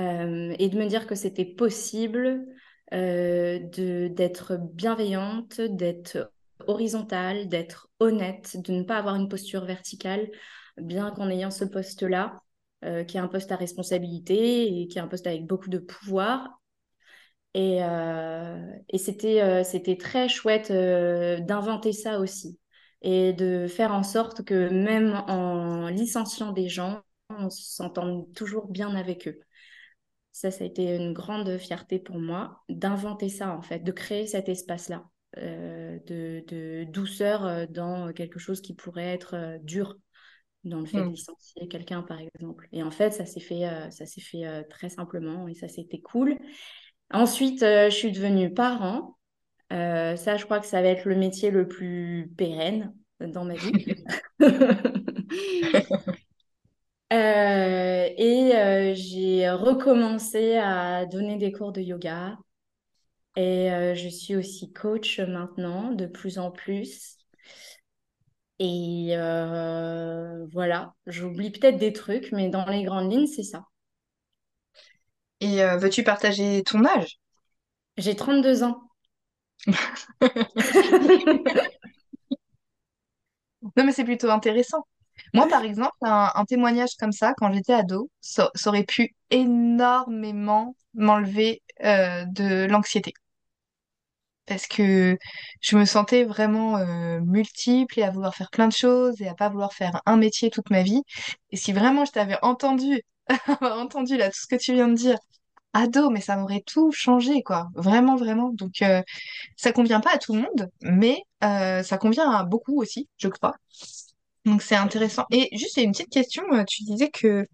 [0.00, 2.44] euh, et de me dire que c'était possible
[2.92, 6.32] euh, d'être bienveillante, d'être
[6.66, 10.30] horizontale, d'être honnête, de ne pas avoir une posture verticale,
[10.76, 12.40] bien qu'en ayant ce poste-là,
[13.08, 16.60] qui est un poste à responsabilité et qui est un poste avec beaucoup de pouvoir.
[17.54, 22.58] Et, et c'était, c'était très chouette d'inventer ça aussi
[23.04, 28.96] et de faire en sorte que même en licenciant des gens, on s'entende toujours bien
[28.96, 29.38] avec eux.
[30.32, 34.26] Ça, ça a été une grande fierté pour moi d'inventer ça, en fait, de créer
[34.26, 35.04] cet espace-là,
[35.36, 39.96] euh, de, douceur euh, dans quelque chose qui pourrait être euh, dur
[40.64, 41.10] dans le fait de hmm.
[41.10, 42.68] licencier quelqu'un, par exemple.
[42.72, 46.38] Et en fait, ça s'est fait, ça s'est fait très simplement et ça, c'était cool.
[47.10, 49.13] Ensuite, je suis devenue parent.
[49.74, 53.54] Euh, ça, je crois que ça va être le métier le plus pérenne dans ma
[53.54, 53.72] vie.
[57.12, 62.36] Euh, et euh, j'ai recommencé à donner des cours de yoga.
[63.36, 67.18] Et je suis aussi coach maintenant, de plus en plus.
[68.58, 69.14] Et
[70.52, 73.64] voilà, j'oublie peut-être des trucs, mais dans les grandes lignes, c'est ça.
[75.40, 77.18] Et veux-tu partager ton âge?
[77.96, 78.82] J'ai 32 ans.
[83.76, 84.86] non, mais c'est plutôt intéressant.
[85.32, 91.62] Moi, par exemple, un, témoignage comme ça, quand j'étais ado, ça, aurait pu énormément m'enlever
[91.84, 93.14] euh, de l'anxiété.
[94.46, 95.16] Parce que
[95.60, 99.34] je me sentais vraiment euh, multiple et à vouloir faire plein de choses et à
[99.34, 101.00] pas vouloir faire un métier toute ma vie.
[101.50, 103.00] Et si vraiment je t'avais entendu,
[103.62, 105.16] entendu là tout ce que tu viens de dire,
[105.74, 107.68] ado, mais ça m'aurait tout changé, quoi.
[107.74, 108.50] Vraiment, vraiment.
[108.50, 109.02] Donc, euh,
[109.56, 113.28] ça convient pas à tout le monde, mais euh, ça convient à beaucoup aussi, je
[113.28, 113.54] crois.
[114.46, 115.24] Donc, c'est intéressant.
[115.30, 116.44] Et juste, une petite question.
[116.52, 117.46] Euh, tu disais que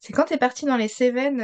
[0.00, 1.42] c'est quand tu es partie dans les Cévennes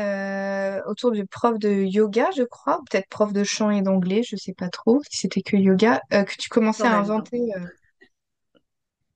[0.86, 4.36] autour du prof de yoga, je crois, ou peut-être prof de chant et d'anglais, je
[4.36, 7.40] sais pas trop si c'était que yoga, que tu commençais à inventer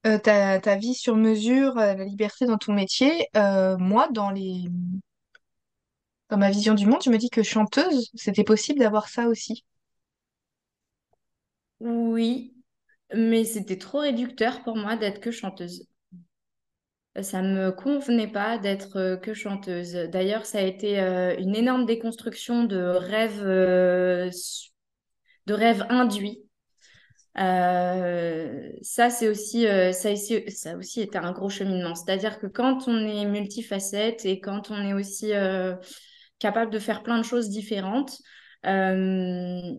[0.03, 3.29] ta, ta, vie sur mesure, la liberté dans ton métier.
[3.35, 4.71] moi, dans les
[6.31, 9.65] dans ma vision du monde, je me dis que chanteuse, c'était possible d'avoir ça aussi.
[11.81, 12.55] Oui,
[13.15, 15.87] mais c'était trop réducteur pour moi d'être que chanteuse.
[17.23, 19.93] Ça me convenait pas d'être euh, que chanteuse.
[19.93, 24.31] D'ailleurs, ça a été euh, une énorme déconstruction de rêves, euh,
[25.47, 26.43] de rêves induits.
[27.37, 31.95] ça, c'est aussi, ça, ça aussi été un gros cheminement.
[31.95, 35.33] C'est-à-dire que quand on est multifacette et quand on est aussi
[36.45, 38.19] capable de faire plein de choses différentes.
[38.67, 39.73] Euh,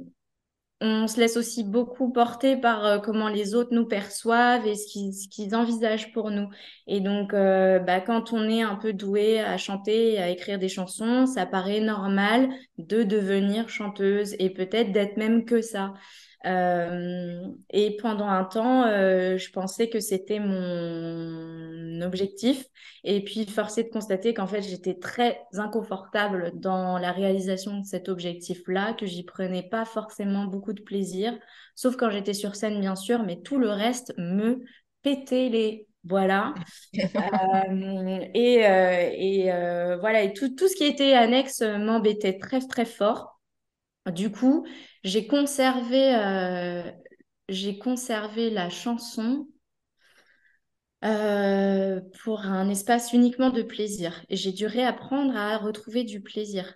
[0.82, 5.28] on se laisse aussi beaucoup porter par euh, comment les autres nous perçoivent et ce
[5.30, 6.50] qu'ils envisagent pour nous.
[6.88, 10.58] Et donc, euh, bah, quand on est un peu doué à chanter et à écrire
[10.58, 12.50] des chansons, ça paraît normal
[12.80, 15.94] de devenir chanteuse et peut-être d'être même que ça.
[16.46, 22.66] Euh, et pendant un temps, euh, je pensais que c'était mon objectif.
[23.04, 28.10] Et puis, forcé de constater qu'en fait, j'étais très inconfortable dans la réalisation de cet
[28.10, 31.34] objectif-là, que j'y prenais pas forcément beaucoup de plaisir,
[31.76, 34.64] sauf quand j'étais sur scène, bien sûr, mais tout le reste me
[35.02, 36.54] pétait les voilà.
[37.72, 39.44] Euh, et, et
[40.00, 43.35] voilà, et tout, tout ce qui était annexe m'embêtait très, très fort.
[44.14, 44.66] Du coup,
[45.04, 46.92] j'ai conservé, euh,
[47.50, 49.48] j'ai conservé la chanson
[51.04, 54.24] euh, pour un espace uniquement de plaisir.
[54.30, 56.76] Et j'ai dû réapprendre à retrouver du plaisir.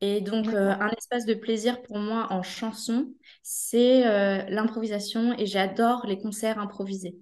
[0.00, 4.02] Et donc, euh, un espace de plaisir pour moi en chanson, c'est
[4.48, 7.16] l'improvisation et j'adore les concerts improvisés,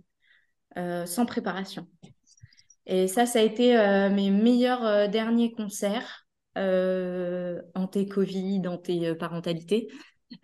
[0.76, 1.88] sans préparation.
[2.86, 3.74] Et ça, ça a été
[4.10, 9.88] mes meilleurs derniers concerts en tes Covid, en tes parentalités.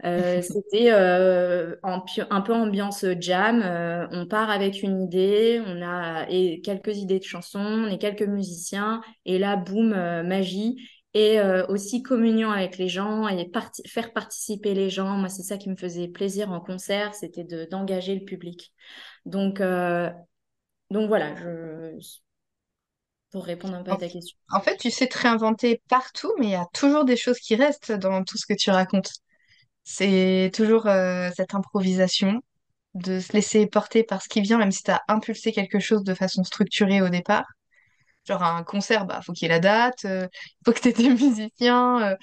[0.04, 3.62] Euh, c'était euh, un peu ambiance jam.
[3.62, 7.98] Euh, on part avec une idée, on a et quelques idées de chansons, on est
[7.98, 9.90] quelques musiciens, et là, boum,
[10.22, 10.76] magie.
[11.16, 13.48] Et aussi communion avec les gens et
[13.86, 15.10] faire participer les gens.
[15.16, 18.72] Moi, c'est ça qui me faisait plaisir en concert, c'était d'engager le public.
[19.24, 19.62] Donc,
[20.90, 22.00] donc voilà, je,
[23.34, 24.38] pour répondre un peu à ta question.
[24.52, 27.56] En fait, tu sais te réinventer partout, mais il y a toujours des choses qui
[27.56, 29.10] restent dans tout ce que tu racontes.
[29.82, 32.40] C'est toujours euh, cette improvisation,
[32.94, 36.04] de se laisser porter par ce qui vient, même si tu as impulsé quelque chose
[36.04, 37.46] de façon structurée au départ.
[38.24, 40.28] Genre un concert, bah faut qu'il y ait la date, euh,
[40.64, 42.16] faut que tu aies des musiciens, euh,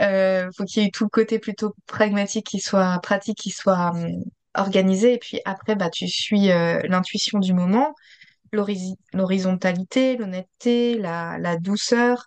[0.00, 3.92] euh, faut qu'il y ait tout le côté plutôt pragmatique qui soit pratique, qui soit
[3.92, 5.14] hum, organisé.
[5.14, 7.94] Et puis après, bah tu suis l'intuition du moment,
[8.52, 12.26] l'horizontalité, l'honnêteté, la, douceur.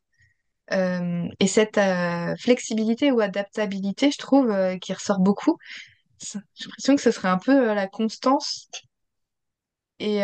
[0.73, 5.57] euh, et cette euh, flexibilité ou adaptabilité, je trouve, euh, qui ressort beaucoup.
[6.21, 8.69] J'ai l'impression que ce serait un peu la constance.
[9.99, 10.17] Et,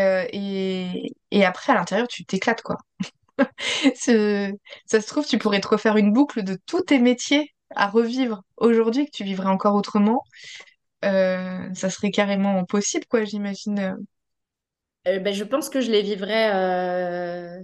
[1.32, 2.78] et, après, à l'intérieur, tu t'éclates, quoi.
[3.96, 8.44] Ça se trouve, tu pourrais te refaire une boucle de tous tes métiers à revivre
[8.58, 10.24] aujourd'hui, que tu vivrais encore autrement.
[11.04, 13.98] Ça serait carrément possible, quoi, j'imagine.
[15.08, 17.62] Euh, ben, je pense que je les vivrais euh,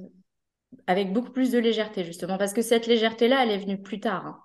[0.88, 4.26] avec beaucoup plus de légèreté, justement, parce que cette légèreté-là, elle est venue plus tard.
[4.28, 4.40] hein.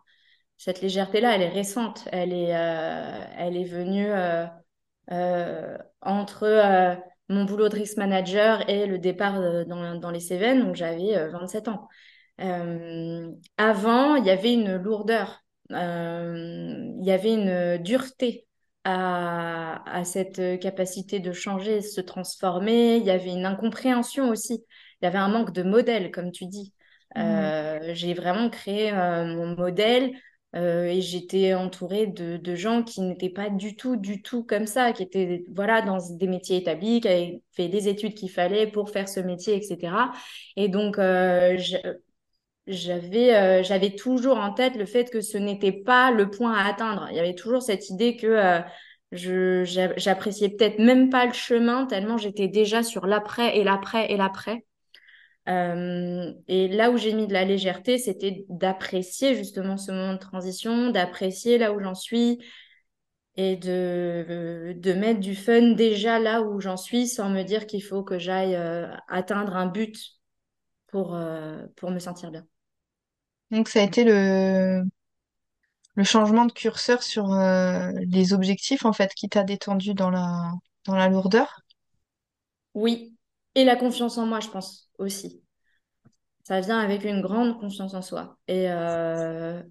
[0.59, 2.09] Cette légèreté-là, elle est récente.
[2.13, 4.09] Elle est, euh, elle est venue
[6.03, 11.17] entre mon boulot de risk manager et le départ dans, dans les Cévennes, donc j'avais
[11.17, 11.89] euh, 27 ans.
[13.59, 18.48] Avant, il y avait une lourdeur, il y avait une dureté
[18.89, 22.97] à, à cette capacité de changer, de se transformer.
[22.97, 24.65] Il y avait une incompréhension aussi.
[25.01, 26.73] Il y avait un manque de modèle, comme tu dis.
[27.17, 30.13] Euh, j'ai vraiment créé euh, mon modèle
[30.55, 34.67] euh, et j'étais entourée de, de gens qui n'étaient pas du tout, du tout comme
[34.67, 38.67] ça, qui étaient voilà, dans des métiers établis, qui avaient fait des études qu'il fallait
[38.67, 40.13] pour faire ce métier, etc.
[40.57, 41.77] Et donc, euh, je-
[42.69, 46.67] j'avais euh, j'avais toujours en tête le fait que ce n'était pas le point à
[46.69, 47.09] atteindre.
[47.11, 48.61] Il y avait toujours cette idée que euh,
[49.13, 54.11] je j'a- j'appréciais peut-être même pas le chemin tellement j'étais déjà sur l'après et l'après
[54.13, 54.65] et l'après.
[55.49, 60.19] Euh, et là où j'ai mis de la légèreté, c'était d'apprécier justement ce moment de
[60.19, 62.39] transition, d'apprécier là où j'en suis
[63.37, 67.83] et de, de mettre du fun déjà là où j'en suis sans me dire qu'il
[67.83, 68.57] faut que j'aille
[69.09, 69.97] atteindre un but
[70.89, 71.19] pour,
[71.77, 72.47] pour me sentir bien.
[73.51, 74.85] Donc, ça a été le,
[76.03, 80.53] changement de curseur sur euh, les objectifs, en fait, qui t'a détendu dans la,
[80.85, 81.61] dans la lourdeur.
[82.75, 83.17] Oui,
[83.55, 85.43] et la confiance en moi, je pense aussi.
[86.45, 89.63] Ça vient avec une grande confiance en soi et, euh,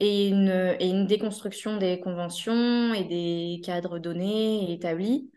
[0.00, 5.30] et une déconstruction des conventions et des cadres donnés et établis.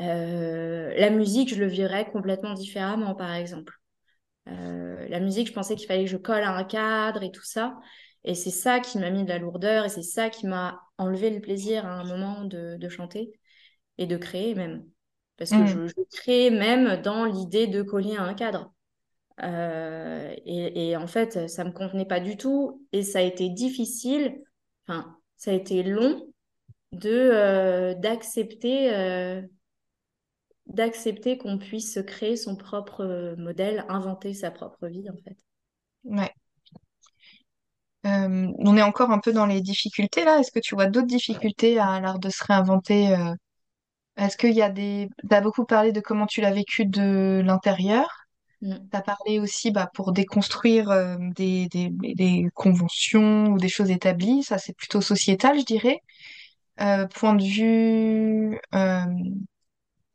[0.00, 3.79] Euh, la musique, je le vivrais complètement différemment, par exemple.
[4.50, 7.44] Euh, la musique, je pensais qu'il fallait que je colle à un cadre et tout
[7.44, 7.78] ça.
[8.24, 11.30] Et c'est ça qui m'a mis de la lourdeur et c'est ça qui m'a enlevé
[11.30, 13.32] le plaisir à un moment de, de chanter
[13.98, 14.86] et de créer même.
[15.38, 15.66] Parce que Mhm.
[15.66, 18.72] je, je crée même dans l'idée de coller à un cadre.
[19.42, 23.48] Euh, et, et en fait, ça me convenait pas du tout et ça a été
[23.48, 24.42] difficile,
[24.86, 26.26] enfin, ça a été long
[26.92, 28.90] de euh, d'accepter
[30.74, 35.36] d'accepter qu'on puisse se créer son propre euh, modèle, inventer sa propre vie en fait.
[36.04, 36.32] Ouais.
[38.06, 40.38] Euh, on est encore un peu dans les difficultés là.
[40.38, 43.34] Est-ce que tu vois d'autres difficultés à l'art de se réinventer euh,
[44.16, 45.08] Est-ce qu'il y a des...
[45.28, 48.08] T'as beaucoup parlé de comment tu l'as vécu de l'intérieur.
[48.62, 48.76] Mm.
[48.90, 54.42] T'as parlé aussi bah, pour déconstruire euh, des, des, des conventions ou des choses établies.
[54.44, 55.98] Ça, c'est plutôt sociétal, je dirais.
[57.14, 58.58] Point de vue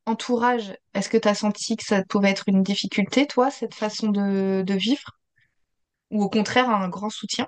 [0.06, 4.74] entourage, est-ce que t'as senti que ça pouvait être une difficulté, toi, cette façon de,
[4.74, 5.12] vivre?
[6.12, 7.48] Ou au contraire, un grand soutien?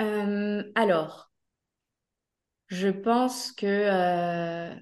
[0.00, 1.30] Euh, alors,
[2.68, 4.74] je pense que euh,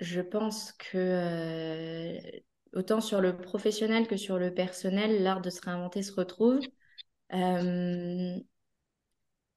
[0.00, 2.18] je pense que euh,
[2.72, 6.60] autant sur le professionnel que sur le personnel, l'art de se réinventer se retrouve.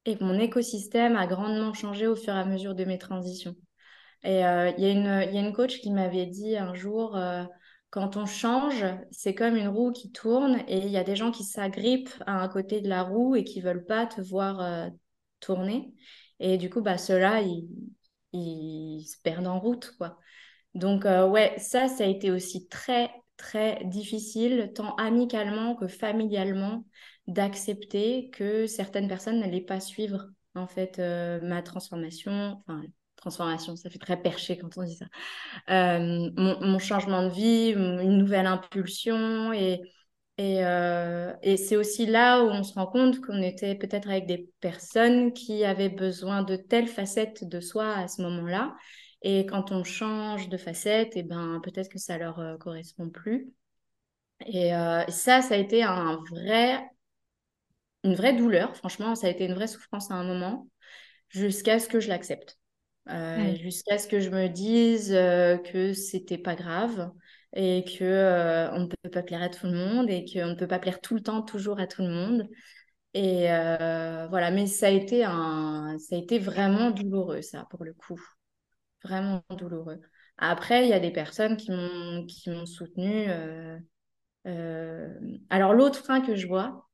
[0.07, 3.55] Et mon écosystème a grandement changé au fur et à mesure de mes transitions.
[4.23, 6.73] Et euh, il y a une, il y a une coach qui m'avait dit un
[6.73, 7.43] jour, euh,
[7.89, 11.31] quand on change, c'est comme une roue qui tourne et il y a des gens
[11.31, 14.89] qui s'agrippent à un côté de la roue et qui veulent pas te voir euh,
[15.39, 15.93] tourner.
[16.39, 17.67] Et du coup, bah, ceux-là, ils,
[18.33, 20.17] ils se perdent en route, quoi.
[20.75, 26.85] Donc, euh, ouais, ça, ça a été aussi très, très difficile, tant amicalement que familialement,
[27.27, 32.63] d'accepter que certaines personnes n'allaient pas suivre, en fait, euh, ma transformation.
[33.29, 35.05] Ça fait très perché quand on dit ça.
[35.69, 39.51] Euh, mon, changement de vie, une nouvelle impulsion.
[40.39, 44.49] Euh, et c'est aussi là où on se rend compte qu'on était peut-être avec des
[44.59, 48.75] personnes qui avaient besoin de telles facettes de soi à ce moment-là
[49.23, 53.51] Et quand on change de facette, et eh ben, peut-être que ça leur correspond plus.
[54.45, 54.71] Et
[55.09, 55.83] ça, ça a été
[58.03, 58.75] une vraie douleur.
[58.75, 60.67] Franchement, ça a été une vraie souffrance à un moment,
[61.29, 62.57] jusqu'à ce que je l'accepte.
[63.09, 63.55] Mm.
[63.55, 67.11] Jusqu'à ce que je me dise que c'était pas grave
[67.55, 70.67] et que on ne peut pas plaire à tout le monde et qu'on ne peut
[70.67, 72.47] pas plaire tout le temps, toujours à tout le monde.
[73.13, 77.83] Et euh, voilà, mais ça a été un, ça a été vraiment douloureux, ça, pour
[77.83, 78.21] le coup.
[79.03, 80.01] Vraiment douloureux.
[80.37, 83.25] Après, il y a des personnes qui m'ont, qui m'ont soutenu.
[83.29, 83.79] Euh,
[84.45, 85.13] euh,
[85.49, 86.87] alors, l'autre frein que je vois,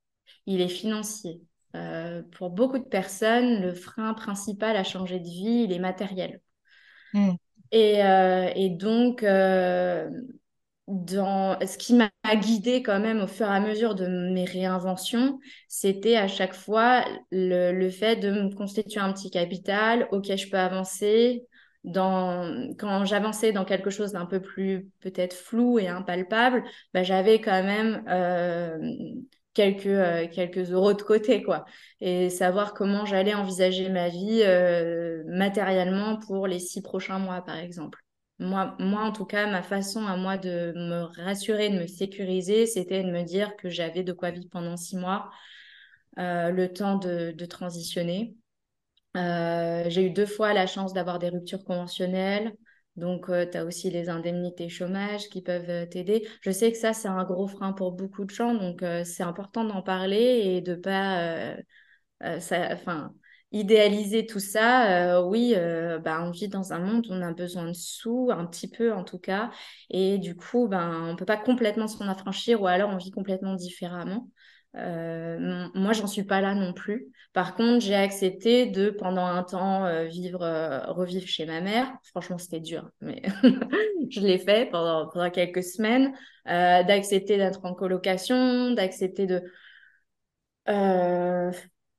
[0.45, 1.41] il est financier.
[2.31, 6.41] Pour beaucoup de personnes, le frein principal à changer de vie, il est matériel.
[7.13, 7.31] Mmh.
[7.71, 7.99] Et,
[8.55, 9.23] et, donc,
[10.87, 15.39] dans ce qui m'a guidée quand même au fur et à mesure de mes réinventions,
[15.67, 20.49] c'était à chaque fois le, le, fait de me constituer un petit capital auquel je
[20.49, 21.45] peux avancer.
[21.85, 26.63] Dans, quand j'avançais dans quelque chose d'un peu plus peut-être flou et impalpable,
[26.93, 28.77] bah, j'avais quand même euh,
[29.53, 31.65] quelques, euh, quelques euros de côté, quoi.
[32.01, 37.57] Et savoir comment j'allais envisager ma vie euh, matériellement pour les six prochains mois, par
[37.57, 37.99] exemple.
[38.39, 42.65] Moi, moi, en tout cas, ma façon à moi de me rassurer, de me sécuriser,
[42.65, 45.29] c'était de me dire que j'avais de quoi vivre pendant six mois,
[46.17, 48.35] euh, le temps de, transitionner.
[49.15, 52.53] Euh, j'ai eu deux fois la chance d'avoir des ruptures conventionnelles.
[52.95, 56.27] Donc, euh, tu as aussi les indemnités chômage qui peuvent t'aider.
[56.41, 58.53] Je sais que ça, c'est un gros frein pour beaucoup de gens.
[58.53, 61.55] Donc, c'est important d'en parler et de pas...
[62.39, 62.75] ça,
[63.53, 67.31] idéaliser tout ça, euh, oui, euh, bah, on vit dans un monde où on a
[67.33, 69.51] besoin de sous, un petit peu en tout cas,
[69.91, 73.11] et du coup, ben, on ne peut pas complètement s'en affranchir ou alors on vit
[73.11, 74.29] complètement différemment.
[74.75, 77.07] Euh, moi, j'en suis pas là non plus.
[77.33, 80.39] Par contre, j'ai accepté de, pendant un temps, vivre,
[80.87, 81.91] revivre chez ma mère.
[82.03, 83.21] Franchement, c'était dur, mais
[84.09, 86.13] je l'ai fait pendant, pendant quelques semaines.
[86.45, 89.43] d'accepter d'être en colocation, d'accepter de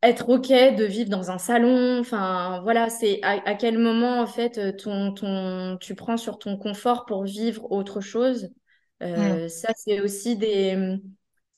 [0.04, 1.98] être OK de vivre dans un salon.
[2.00, 6.56] Enfin, voilà, c'est à, quel moment, en fait, euh, ton, ton, tu prends sur ton
[6.56, 8.50] confort pour vivre autre chose?
[9.02, 10.98] Euh, ça, c'est aussi des...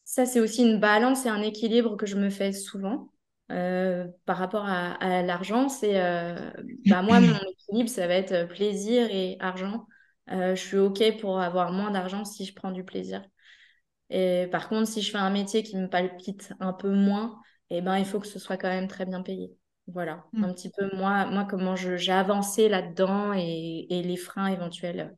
[0.07, 3.13] Ça, c'est aussi une balance et un équilibre que je me fais souvent
[3.51, 5.69] euh, par rapport à, l'argent.
[5.69, 5.95] C'est,
[6.87, 7.37] bah, moi, mon
[7.69, 9.87] équilibre, ça va être plaisir et argent.
[10.29, 13.23] je suis OK pour avoir moins d'argent si je prends du plaisir.
[14.11, 17.41] Et par contre, si je fais un métier qui me palpite un peu moins,
[17.71, 19.57] eh ben, il faut que ce soit quand même très bien payé.
[19.89, 20.45] Voilà, mm.
[20.45, 25.17] un petit peu moi, moi comment j'ai avancé là-dedans et, et, les freins éventuels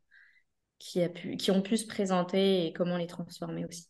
[0.78, 3.87] qui, a pu, qui ont pu se présenter et comment les transformer aussi.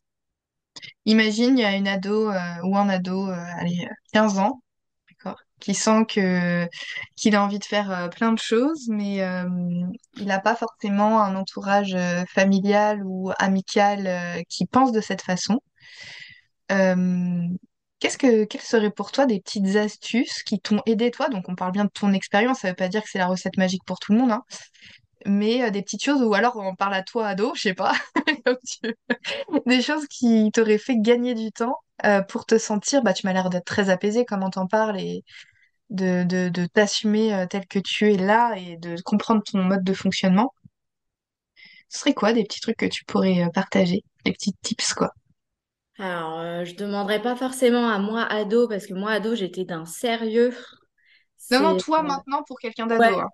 [1.04, 4.62] Imagine, il y a une ado euh, ou un ado, euh, allez, 15 ans,
[5.10, 9.18] d'accord, qui sent qu'il a envie de faire euh, plein de choses, mais
[10.16, 11.96] il n'a pas forcément un entourage
[12.28, 15.60] familial ou amical qui pense de cette façon.
[18.00, 21.28] Qu'est-ce que, quelles seraient pour toi des petites astuces qui t'ont aidé, toi?
[21.28, 23.56] Donc, on parle bien de ton expérience, ça veut pas dire que c'est la recette
[23.56, 24.44] magique pour tout le monde, hein,
[25.26, 27.92] mais euh, des petites choses, ou alors on parle à toi, ado, je sais pas,
[29.66, 33.32] des choses qui t'auraient fait gagner du temps euh, pour te sentir, bah, tu m'as
[33.32, 35.24] l'air d'être très apaisé comment t'en parles et
[35.90, 39.84] de, de, de t'assumer euh, tel que tu es là et de comprendre ton mode
[39.84, 40.54] de fonctionnement.
[41.90, 45.12] Ce serait quoi des petits trucs que tu pourrais partager, des petits tips, quoi?
[45.98, 50.52] Alors, je demanderais pas forcément à moi, ado, parce que moi, ado, j'étais d'un sérieux.
[51.50, 53.18] Non, toi, maintenant, pour quelqu'un d'ado.
[53.18, 53.28] Hein.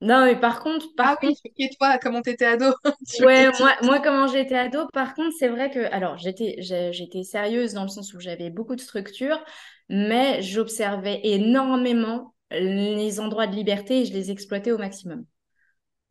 [0.00, 2.66] Non, mais par contre, par Ah oui, et toi, comment t'étais ado?
[3.20, 7.72] ouais, moi, moi, comment j'étais ado, par contre, c'est vrai que, alors, j'étais, j'étais sérieuse
[7.72, 9.38] dans le sens où j'avais beaucoup de structure,
[9.88, 15.24] mais j'observais énormément les endroits de liberté et je les exploitais au maximum.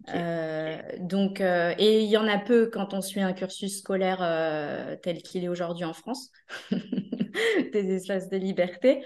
[0.09, 4.19] Euh, donc, euh, et il y en a peu quand on suit un cursus scolaire
[4.21, 6.31] euh, tel qu'il est aujourd'hui en France,
[6.71, 9.03] des espaces de liberté.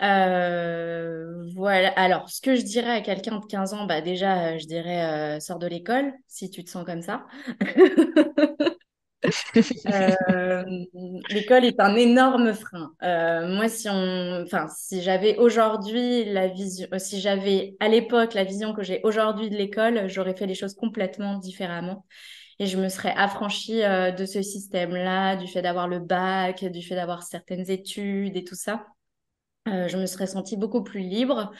[0.00, 1.88] Voilà.
[1.96, 5.58] Alors, ce que je dirais à quelqu'un de 15 ans, bah déjà, je dirais sors
[5.58, 7.26] de l'école si tu te sens comme ça.
[9.86, 10.64] Euh,
[11.30, 12.92] l'école est un énorme frein.
[13.02, 18.34] Euh, moi, si on, enfin, si j'avais aujourd'hui la vision, euh, si j'avais à l'époque
[18.34, 22.04] la vision que j'ai aujourd'hui de l'école, j'aurais fait les choses complètement différemment.
[22.58, 26.94] Et je me serais affranchie de ce système-là, du fait d'avoir le bac, du fait
[26.94, 28.86] d'avoir certaines études et tout ça.
[29.66, 31.52] Je me serais sentie beaucoup plus libre.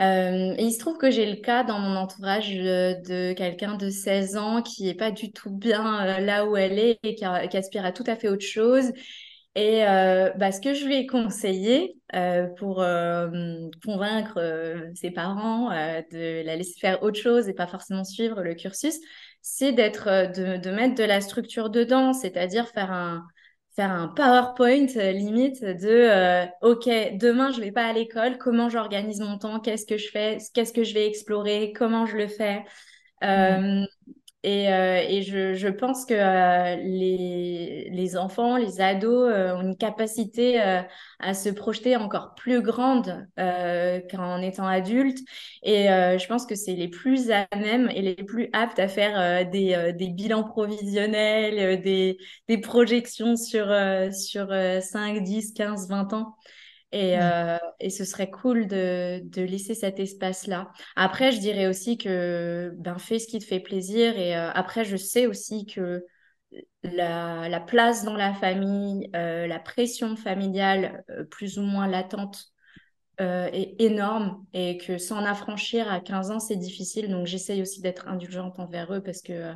[0.00, 4.36] Euh, il se trouve que j'ai le cas dans mon entourage de, quelqu'un de 16
[4.38, 7.84] ans qui n'est pas du tout bien euh, là où elle est et qui, aspire
[7.84, 8.92] à tout à fait autre chose.
[9.56, 14.38] Et euh, bah, ce que je lui ai conseillé euh, pour euh, convaincre
[14.94, 18.94] ses parents de la laisser faire autre chose et pas forcément suivre le cursus,
[19.42, 23.26] c'est d'être, de, mettre de la structure dedans, c'est-à-dire faire un,
[23.76, 26.86] faire un PowerPoint limite de OK,
[27.18, 30.72] demain je vais pas à l'école, comment j'organise mon temps, qu'est-ce que je fais, qu'est-ce
[30.72, 32.64] que je vais explorer, comment je le fais.
[33.22, 33.84] Mmh.
[34.42, 39.60] Et, euh, et je, je, pense que euh, les, les, enfants, les ados euh, ont
[39.60, 40.58] une capacité
[41.18, 45.18] à se projeter encore plus grande qu'en étant adultes.
[45.62, 49.46] Et je pense que c'est les plus à même et les plus aptes à faire
[49.50, 52.16] des, des, bilans provisionnels, des,
[52.48, 53.66] des projections sur,
[54.12, 56.36] sur 5, 10, 15, 20 ans.
[56.92, 60.72] Et, euh, et, ce serait cool de, de laisser cet espace-là.
[60.96, 64.18] Après, je dirais aussi que ben, fais ce qui te fait plaisir.
[64.18, 66.04] Et euh, après, je sais aussi que
[66.82, 72.46] la, la place dans la famille, euh, la pression familiale plus ou moins latente
[73.18, 77.10] est énorme et que s'en affranchir à 15 ans, c'est difficile.
[77.10, 79.52] Donc, j'essaye aussi d'être indulgente envers eux parce que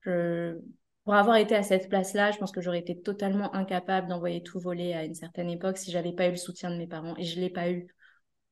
[0.00, 0.58] je,
[1.04, 4.58] pour avoir été à cette place-là, je pense que j'aurais été totalement incapable d'envoyer tout
[4.58, 7.14] voler à une certaine époque si j'avais pas eu le soutien de mes parents.
[7.18, 7.86] Et je l'ai pas eu,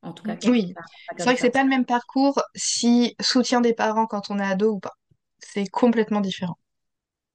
[0.03, 0.35] en tout cas.
[0.45, 0.73] Oui,
[1.17, 4.45] c'est vrai que c'est pas le même parcours si soutien des parents quand on est
[4.45, 4.93] ado ou pas.
[5.39, 6.57] C'est complètement différent.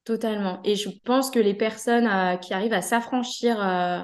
[0.05, 0.61] Totalement.
[0.65, 3.99] Et je pense que les personnes euh, qui arrivent à s'affranchir, euh,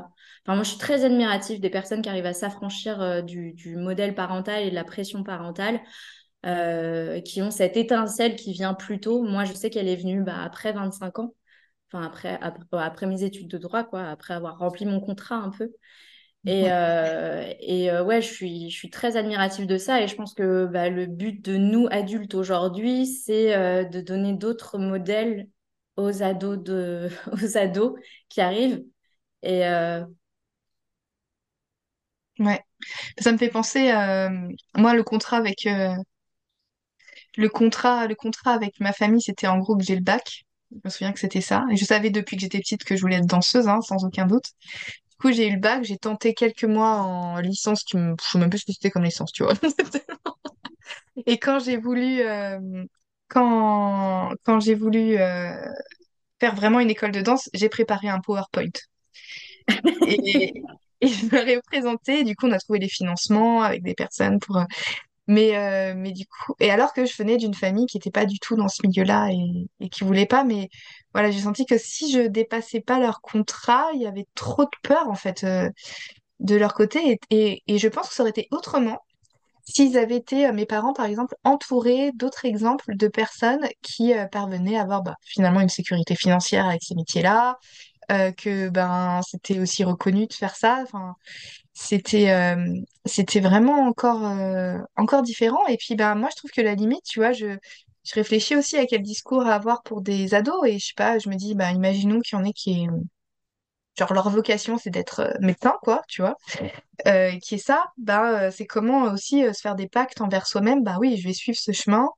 [0.45, 3.77] enfin moi je suis très admirative des personnes qui arrivent à s'affranchir euh, du, du,
[3.77, 5.81] modèle parental et de la pression parentale.
[6.45, 9.23] Euh, qui ont cette étincelle qui vient plus tôt.
[9.23, 11.35] Moi, je sais qu'elle est venue bah, après 25 ans,
[11.93, 12.39] enfin après,
[12.73, 15.73] après, mes études de droit, quoi, après avoir rempli mon contrat un peu.
[16.47, 20.17] Et, euh, et euh, ouais, je suis, je suis très admirative de ça et je
[20.17, 23.55] pense que bah, le but de nous adultes aujourd'hui, c'est
[23.87, 25.49] de donner d'autres modèles
[25.97, 27.95] aux ados, de, aux ados
[28.29, 28.85] qui arrivent.
[29.43, 29.65] Et
[32.39, 32.61] Ouais,
[33.19, 33.93] ça me fait penser,
[34.77, 35.69] moi, le contrat avec,
[37.37, 40.45] le contrat, le contrat avec ma famille, c'était en gros que j'ai le bac.
[40.71, 41.65] Je me souviens que c'était ça.
[41.73, 44.47] Je savais depuis que j'étais petite que je voulais être danseuse, hein, sans aucun doute.
[45.11, 48.15] Du coup, j'ai eu le bac, j'ai tenté quelques mois en licence qui me...
[48.23, 49.55] Je sais même plus ce que c'était comme licence, tu vois.
[51.27, 52.21] Et quand j'ai voulu...
[52.21, 52.59] Euh,
[53.29, 55.55] quand, quand j'ai voulu euh,
[56.41, 58.71] faire vraiment une école de danse, j'ai préparé un PowerPoint.
[60.07, 60.53] et,
[61.01, 62.25] je me l'ai présenté.
[62.25, 64.59] Du coup, on a trouvé les financements avec des personnes pour
[65.27, 68.27] mais, euh, mais du coup, et alors que je venais d'une famille qui n'était pas
[68.27, 70.69] du tout dans ce milieu-là et, et qui voulait pas, mais
[71.15, 74.71] voilà, j'ai senti que si je dépassais pas leur contrat, il y avait trop de
[74.83, 75.71] peur en fait euh,
[76.41, 77.19] de leur côté.
[77.31, 78.99] Et, et, je pense que ça aurait été autrement
[79.65, 84.77] s'ils avaient été, euh, mes parents par exemple, entourés d'autres exemples de personnes qui parvenaient
[84.77, 87.59] à avoir bah, finalement une sécurité financière avec ces métiers-là,
[88.37, 90.81] que ben c'était aussi reconnu de faire ça.
[90.83, 91.15] Enfin,
[91.75, 92.73] c'était euh,
[93.05, 95.67] c'était vraiment encore euh, encore différent.
[95.67, 97.59] Et puis ben moi je trouve que la limite tu vois je
[98.05, 100.67] je réfléchis aussi à quel discours à avoir pour des ados.
[100.67, 102.87] Et je sais pas je me dis ben imaginons qu'il y en ait qui est
[103.99, 106.37] genre leur vocation c'est d'être euh, médecin quoi tu vois.
[107.43, 110.85] Qui est ça ben c'est comment aussi se faire des pactes envers soi-même.
[110.85, 112.09] Bah oui je vais suivre ce chemin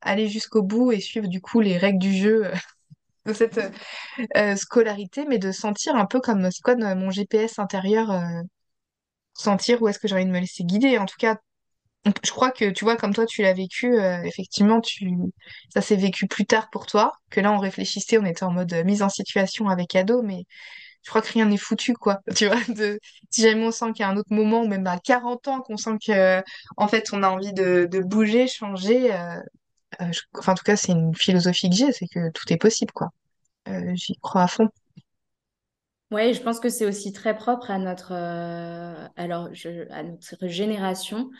[0.00, 2.50] aller jusqu'au bout et suivre du coup les règles du jeu
[3.26, 3.60] de cette
[4.56, 8.10] scolarité mais de sentir un peu comme c'est quoi mon GPS intérieur
[9.34, 10.98] sentir où est-ce que j'ai envie de me laisser guider.
[10.98, 11.36] En tout cas,
[12.24, 15.08] je crois que tu vois, comme toi, tu l'as vécu, euh, effectivement, tu...
[15.72, 18.72] ça s'est vécu plus tard pour toi, que là, on réfléchissait, on était en mode
[18.72, 20.44] euh, mise en situation avec ado, mais
[21.02, 22.20] je crois que rien n'est foutu, quoi.
[22.36, 22.98] Tu vois, de...
[23.30, 25.76] si jamais on sent qu'il y a un autre moment, même à 40 ans, qu'on
[25.76, 26.42] sent que,
[26.76, 29.40] en fait, on a envie de, de bouger, changer, euh,
[30.38, 33.10] enfin, en tout cas, c'est une philosophie que j'ai, c'est que tout est possible, quoi.
[33.94, 34.68] J'y crois à fond.
[36.12, 39.48] Oui, je pense que c'est aussi très propre à notre, euh, alors,
[39.90, 41.30] à notre génération.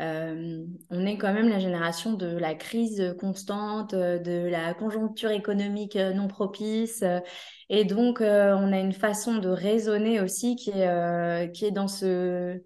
[0.00, 5.96] Euh, on est quand même la génération de la crise constante, de la conjoncture économique
[5.96, 7.02] non propice.
[7.68, 11.88] et donc, euh, on a une façon de raisonner aussi qui est, qui est dans,
[11.88, 12.62] ce,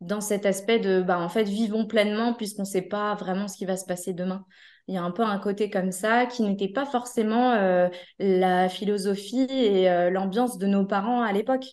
[0.00, 3.58] dans cet aspect de, bah, en fait, vivons pleinement puisqu'on ne sait pas vraiment ce
[3.58, 4.46] qui va se passer demain.
[4.88, 8.68] Il y a un peu un côté comme ça qui n'était pas forcément euh, la
[8.68, 11.66] philosophie et euh, l'ambiance de nos parents à l'époque.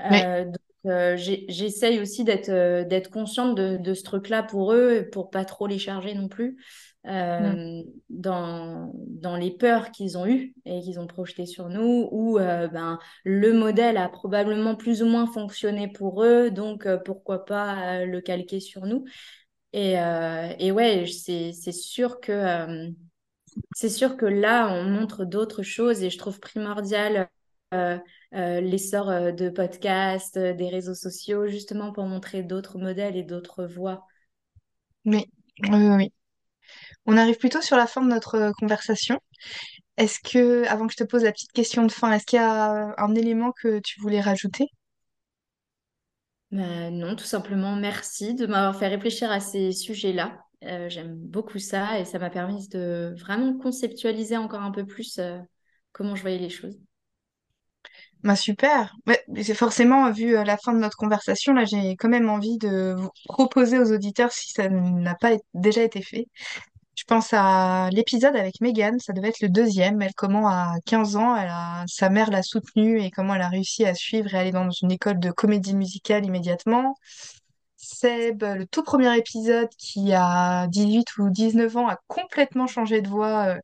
[0.00, 5.66] Euh, donc, j'essaye aussi d'être consciente de, de ce truc-là pour eux, pour pas trop
[5.66, 6.56] les charger non plus.
[7.06, 7.82] Mm.
[8.08, 12.98] dans, dans les peurs qu'ils ont eues et qu'ils ont projetées sur nous, où ben,
[13.24, 18.58] le modèle a probablement plus ou moins fonctionné pour eux, donc pourquoi pas le calquer
[18.58, 19.04] sur nous.
[19.74, 22.90] Et, euh, et ouais, c'est sûr que euh,
[23.74, 27.28] c'est sûr que là, on montre d'autres choses et je trouve primordial
[28.32, 34.06] l'essor de podcasts, des réseaux sociaux, justement pour montrer d'autres modèles et d'autres voies.
[35.04, 35.24] Oui,
[35.70, 36.12] oui, oui.
[37.06, 39.20] On arrive plutôt sur la fin de notre conversation.
[39.98, 42.42] Est-ce que, avant que je te pose la petite question de fin, est-ce qu'il y
[42.42, 44.68] a un élément que tu voulais rajouter?
[46.54, 50.38] Bah, non, tout simplement, merci de m'avoir fait réfléchir à ces sujets-là.
[50.62, 55.18] Euh, j'aime beaucoup ça et ça m'a permis de vraiment conceptualiser encore un peu plus
[55.18, 55.38] euh,
[55.92, 56.78] comment je voyais les choses.
[58.22, 58.94] Bah super.
[59.42, 62.94] C'est forcément, vu euh, la fin de notre conversation, là, j'ai quand même envie de
[62.96, 66.26] vous proposer aux auditeurs, si ça n'a pas déjà été fait,
[66.96, 70.00] je pense à l'épisode avec Megan, ça devait être le deuxième.
[70.02, 71.36] Elle, comment à 15 ans,
[71.86, 74.92] sa mère l'a soutenue et comment elle a réussi à suivre et aller dans une
[74.92, 76.96] école de comédie musicale immédiatement.
[77.76, 83.08] Seb, le tout premier épisode qui a 18 ou 19 ans a complètement changé de
[83.08, 83.46] voix.
[83.48, 83.58] euh,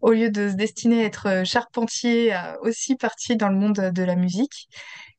[0.00, 3.74] au lieu de se destiner à être euh, charpentier, a aussi parti dans le monde
[3.92, 4.68] de la musique.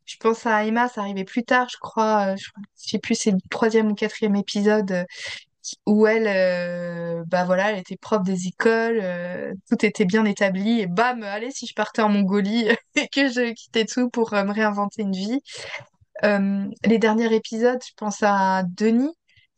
[0.06, 2.34] Je pense à Emma, ça arrivait plus tard, je crois.
[2.34, 2.46] euh, je,
[2.84, 5.04] je sais plus, c'est le troisième ou quatrième épisode euh,
[5.86, 10.82] où elle, euh, bah voilà, elle était prof des écoles, euh, tout était bien établi,
[10.82, 14.44] et bam, allez, si je partais en Mongolie et que je quittais tout pour euh,
[14.44, 15.42] me réinventer une vie.
[16.24, 19.14] Les derniers épisodes, je pense à Denis,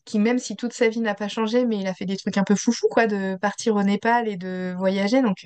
[0.05, 2.37] qui même si toute sa vie n'a pas changé, mais il a fait des trucs
[2.37, 5.45] un peu foufou, quoi, de partir au Népal et de voyager, donc...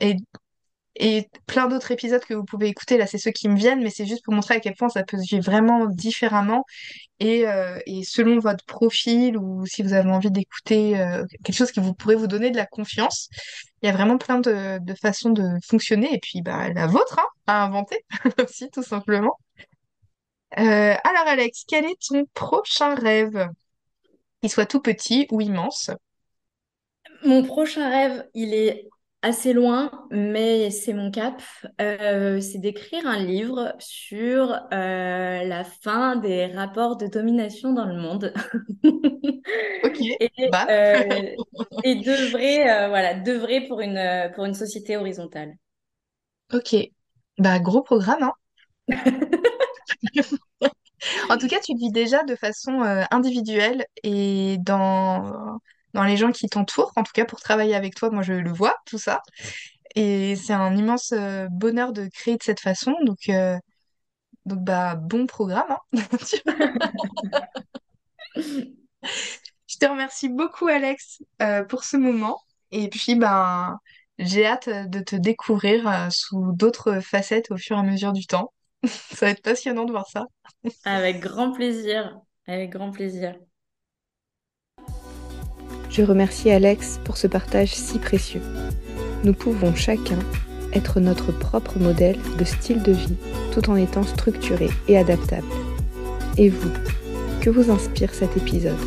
[0.00, 0.16] et
[0.96, 3.90] et plein d'autres épisodes que vous pouvez écouter, là, c'est ceux qui me viennent, mais
[3.90, 6.64] c'est juste pour montrer à quel point ça peut se vivre vraiment différemment.
[7.20, 11.70] Et, euh, et selon votre profil ou si vous avez envie d'écouter euh, quelque chose
[11.70, 13.28] qui vous pourrait vous donner de la confiance,
[13.82, 16.12] il y a vraiment plein de, de façons de fonctionner.
[16.14, 17.98] Et puis, bah, la vôtre, hein, à inventer
[18.42, 19.36] aussi, tout simplement.
[20.58, 23.48] Euh, alors, Alex, quel est ton prochain rêve?
[24.40, 25.90] Qu'il soit tout petit ou immense?
[27.22, 28.88] Mon prochain rêve, il est
[29.22, 31.42] assez loin, mais c'est mon cap.
[31.80, 37.96] Euh, c'est d'écrire un livre sur euh, la fin des rapports de domination dans le
[37.96, 38.32] monde.
[39.82, 41.36] Ok, Et, bah, euh,
[41.84, 42.58] et d'œuvrer,
[42.88, 45.56] voilà, d'œuvrer pour une, pour une société horizontale.
[46.52, 46.76] ok.
[47.38, 48.32] Bah, gros programme, hein.
[51.30, 55.58] En tout cas, tu le vis déjà de façon individuelle et dans,
[55.94, 56.92] dans les gens qui t'entourent.
[56.96, 59.22] En tout cas, pour travailler avec toi, moi, je le vois, tout ça.
[59.96, 62.94] Et c'est un immense euh, bonheur de créer de cette façon.
[63.04, 63.58] Donc, euh,
[64.46, 66.02] donc bah, bon programme, hein.
[69.66, 72.40] Je te remercie beaucoup, Alex, euh, pour ce moment.
[72.70, 73.78] Et puis, ben,
[74.18, 78.52] j'ai hâte de te découvrir sous d'autres facettes au fur et à mesure du temps.
[78.84, 80.26] Ça va être passionnant de voir ça.
[80.84, 83.36] Avec grand plaisir, avec grand plaisir.
[85.90, 88.42] Je remercie Alex pour ce partage si précieux.
[89.24, 90.18] Nous pouvons chacun
[90.72, 93.16] être notre propre modèle de style de vie
[93.52, 95.48] tout en étant structuré et adaptable.
[96.36, 96.70] Et vous,
[97.40, 98.78] que vous inspire cet épisode?